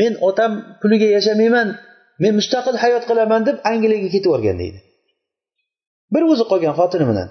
[0.00, 1.68] men otam puliga yashamayman
[2.22, 4.78] men mustaqil hayot qilaman deb angliyaga ketib yuborgan deydi.
[6.12, 7.28] Bir o'zi qolgan xotini bilan.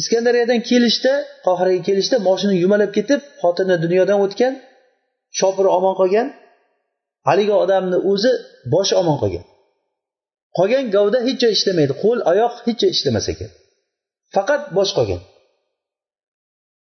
[0.00, 1.12] Iskandariyadan kelishda
[1.46, 4.52] qohiraga kelishda moshina yumalab ketib xotini dunyodan o'tgan
[5.38, 6.26] shopiri omon qolgan.
[7.28, 8.32] Haligi odamni o'zi
[8.74, 9.44] boshi omon qolgan.
[10.58, 13.50] Qolgan gavda hech joy ishlamaydi qo'l oyoq hech joy ishlamas ekan
[14.34, 15.20] faqat bosh qolgan.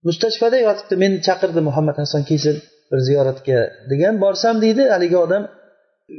[0.08, 2.56] Mustashfada yotibdi meni chaqirdi muhammad hasan kelsin
[2.91, 3.60] bir ziyoratga
[3.91, 5.43] degan borsam deydi haligi odam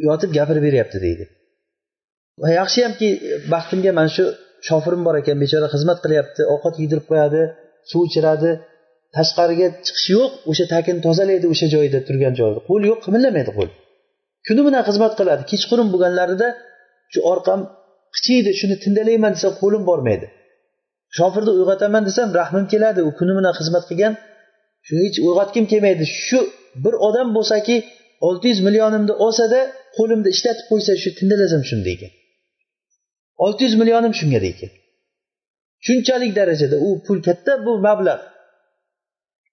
[0.09, 1.25] yotib gapirib beryapti deydi.
[2.61, 3.09] Yaxshiyamki
[3.53, 4.25] baxtimga mana shu
[4.69, 7.43] shofirim bor ekan bechora xizmat qilyapti ovqat yedirib qo'yadi
[7.91, 8.51] suv ichiradi.
[9.17, 13.71] Tashqariga chiqish yo'q o'sha takini tozalaydi o'sha joyda turgan joyida qo'l yo'q qimillamaydi qo'l.
[14.47, 16.49] Kuni bilan xizmat qiladi kechqurun bo'lganlarida
[17.13, 17.61] shu orqam
[18.17, 20.27] qichiydi shuni tindalayman desa qo'lim bormaydi.
[21.19, 23.01] Shofirni uyg'otaman desam rahmim keladi.
[23.09, 24.13] U kuni bilan xizmat qilgan.
[24.87, 26.05] Shu hech uyg'otgim kelmaydi.
[26.27, 26.41] Shu
[26.85, 27.77] bir odam bo'lsaki
[28.29, 29.61] olti yuz millionimni olsada
[29.97, 32.13] qo'limda ishlatib qo'ysa shu tindalasam shuni deykan
[33.45, 34.71] olti yuz millionim shunga deykan
[35.87, 38.23] shunchalik darajada u pul katta bu mablag'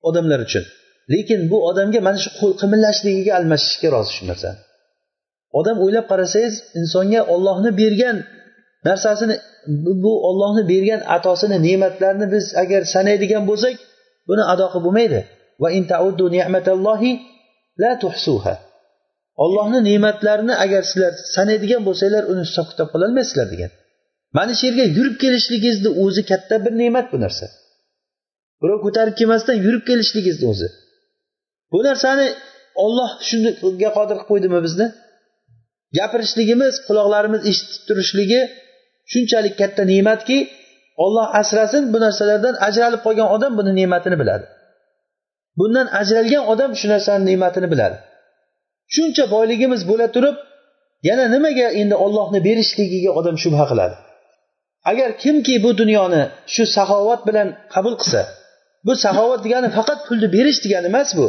[0.08, 0.64] odamlar uchun.
[1.14, 4.60] Lekin bu odamga mana shu qo'l qimillashligiga almashishga rozi shu narsani.
[5.60, 8.18] Odam o'ylab qarasangiz insonga ollohni bergan
[8.88, 9.36] narsasini
[10.04, 13.76] bu ollohni bergan atosini ne'matlarini biz agar sanaydigan bo'lsak
[14.30, 15.20] buni ado qilib bo'lmaydi.
[19.44, 23.72] Ollohni ne'matlarini agar sizlar sanaydigan bo'lsanglar uni hisob kitob qilolmaysizlar degan.
[24.38, 27.46] Mana shu yerga yurib kelishligingizni o'zi katta bir ne'mat bu narsa.
[28.62, 30.68] Birov ko'tarib kelmasdan yurib kelishligingizni o'zi.
[31.72, 32.28] Bu narsani
[32.84, 34.88] olloh shunga qodir qilib qo'ydimi bizni?
[35.98, 38.42] Gapirishligimiz quloqlarimiz eshitib turishligi
[39.12, 40.38] shunchalik katta ne'matki
[41.04, 44.46] olloh asrasin bu narsalardan ajralib qolgan odam buni ne'matini biladi.
[45.60, 47.98] Bundan ajralgan odam shu narsani ne'matini biladi.
[48.94, 50.36] Shuncha boyligimiz bo'la turib
[51.08, 53.96] yana nimaga endi ollohni berishligiga odam shubha qiladi?
[54.90, 56.22] Agar kimki bu dunyoni
[56.54, 58.22] shu saxovat bilan qabul qilsa
[58.86, 61.28] bu saxovat degani faqat pulni berish degani emas bu.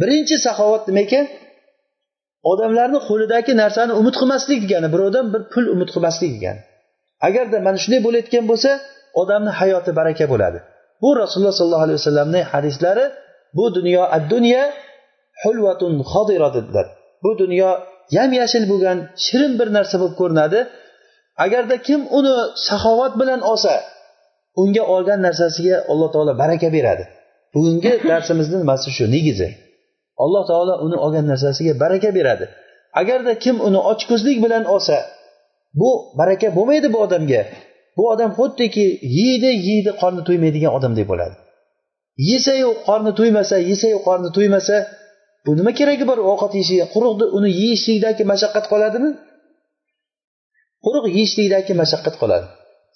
[0.00, 1.26] Birinchi saxovat nima ekan?
[2.50, 6.60] Odamlarni qo'lidagi narsani umid qilmaslik degani birovdan bir pul umid qilmaslik degani.
[7.26, 8.70] Agarda mana shunday bo'layotgan bo'lsa
[9.20, 10.58] odamni hayoti baraka bo'ladi.
[11.02, 13.04] Bu rasululloh sollallohu alayhi vasallamning hadislari
[13.58, 14.62] bu dunyo ad dunyo
[15.42, 16.86] hulvatun xodira dedilar.
[17.24, 17.70] Bu dunyo
[18.16, 20.60] yam yashil bo'lgan shirin bir narsa bo'lib ko'rinadi.
[21.44, 22.34] Agarda kim uni
[22.68, 23.74] saxovat bilan olsa
[24.60, 27.04] unga olgan narsasiga alloh taolo baraka beradi.
[27.54, 29.48] Bugungi darsimizni nimasi shu negizi?
[30.24, 32.44] Alloh taolo uni olgan narsasiga baraka beradi.
[33.00, 34.96] Agarda kim uni ochko'zlik bilan olsa
[35.80, 37.42] bu baraka bo'lmaydi bu odamga.
[37.96, 38.86] Bu odam xuddiki
[39.18, 41.34] yeydi yeydi qorni to'ymaydigan odamdek bo'ladi.
[42.30, 44.76] Yesayu qorni to'ymasa yesayu qorni to'ymasa
[45.46, 46.84] bu nima keragi bor ovqat yeyishiga?
[46.94, 49.10] Quruqni uni yeyishlikdagi mashaqqat qoladimi?
[50.84, 52.46] Quruq yeyishlikdagi mashaqqat qoladi.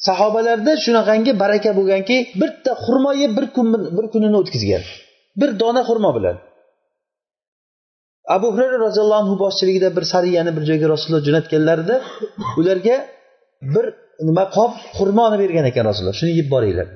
[0.07, 3.67] Sahobalarda shunaqangi baraka bo'lganki bitta xurmo yeb bir kun
[3.97, 4.83] bir kunini o'tkazgan.
[5.41, 6.37] Bir dona xurmo bilan.
[8.35, 11.97] Abu hurayra roziyallohu anhu boshchiligida bir sariyani bir joyga rasululloh jo'natganlarida
[12.61, 12.97] ularga
[13.75, 13.85] bir
[14.29, 16.17] nima qop xurmoni bergan ekan rasululloh.
[16.21, 16.89] Shuni yeb boringlar.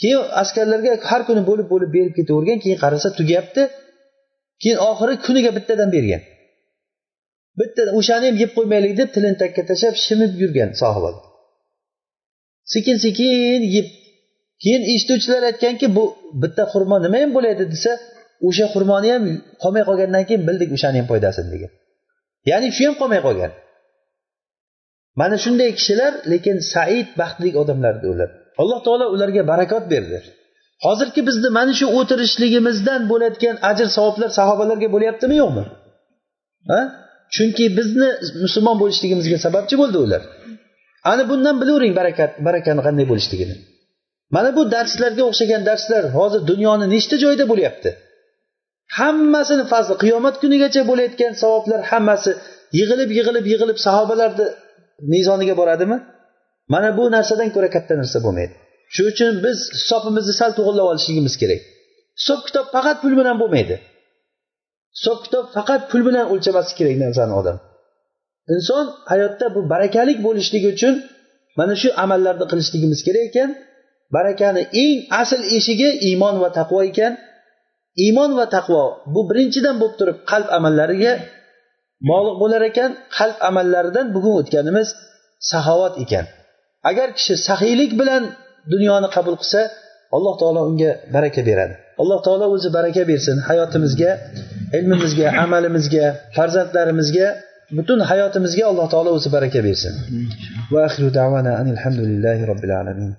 [0.00, 3.62] Keyin askarlarga har kuni bo'lib bo'lib berib ketavergan keyin qarasa tugayapti.
[4.62, 6.22] Keyin oxiri kuniga bittadan bergan.
[7.60, 11.24] Bitta o'shani ham yeb qo'ymaylik deb tilini takka tashlab shimib yurgan sahobalar.
[12.72, 13.86] Sekin sekin yeb
[14.62, 16.04] keyin eshituvchilar aytganki bu
[16.42, 17.92] bitta xurmo nima ham bo'ladi desa
[18.46, 19.24] o'sha xurmoni ham
[19.62, 21.72] qolmay qolgandan keyin bildik o'shani ham foydasini degan.
[22.50, 23.52] Ya'ni shu ham qolmay qolgan.
[25.20, 28.30] Mana shunday kishilar lekin said baxtli odamlar ular.
[28.60, 30.18] Alloh taolo ularga barakot berdi.
[30.84, 35.64] Hozirgi bizni mana shu o'tirishligimizdan bo'layotgan ajr savoblar sahobalarga bo'lyaptimi yo'qmi?
[36.70, 36.80] Ha?
[37.34, 38.08] Chunki bizni
[38.44, 40.22] musulmon bo'lishligimizga sababchi bo'ldi ular.
[41.10, 43.54] Ana bundan bilavering barakat barakani qanday bo'lishligini.
[44.34, 47.90] Mana bu darslarga o'xshagan darslar hozir dunyoni nechta joyda bo'lyapti?
[48.98, 52.30] Hammasini fazli qiyomat kunigacha bo'layotgan savoblar hammasi
[52.78, 54.46] yig'ilib yig'ilib yig'ilib sahobalarni
[55.12, 55.96] mezoniga boradimi?
[56.72, 58.54] Mana bu narsadan ko'ra katta narsa bo'lmaydi.
[58.94, 61.60] Shuning uchun biz hisobimizni sal to'g'irlab olishligimiz kerak.
[62.20, 63.76] Hisob kitob faqat pul bilan bo'lmaydi.
[64.96, 67.56] Hisob kitob faqat pul bilan o'lchamaslik kerak narsani odam.
[68.54, 70.94] Inson hayotda bu barakalik bo'lishligi uchun
[71.58, 73.50] mana shu amallarni qilishligimiz kerak ekan.
[74.16, 77.12] Barakani eng asl eshigi iymon va taqvo ekan.
[78.04, 78.82] Iymon va taqvo
[79.14, 81.12] bu birinchidan bo'lib turib qalb amallariga
[82.10, 82.90] bog'liq bo'lar ekan.
[83.18, 84.88] Qalb amallaridan bugun o'tganimiz
[85.50, 86.26] saxovat ekan.
[86.90, 88.22] Agar kishi saxiylik bilan
[88.72, 89.60] dunyoni qabul qilsa
[90.16, 91.74] alloh taolo unga baraka beradi.
[92.02, 94.10] Alloh taolo o'zi baraka bersin hayotimizga
[94.78, 97.26] ilmimizga amalimizga farzandlarimizga
[97.78, 99.94] butun hayotimizga alloh taolo o'zi baraka bersin.
[100.72, 103.12] Va axiru davana alhamdulillahi robbil alamin.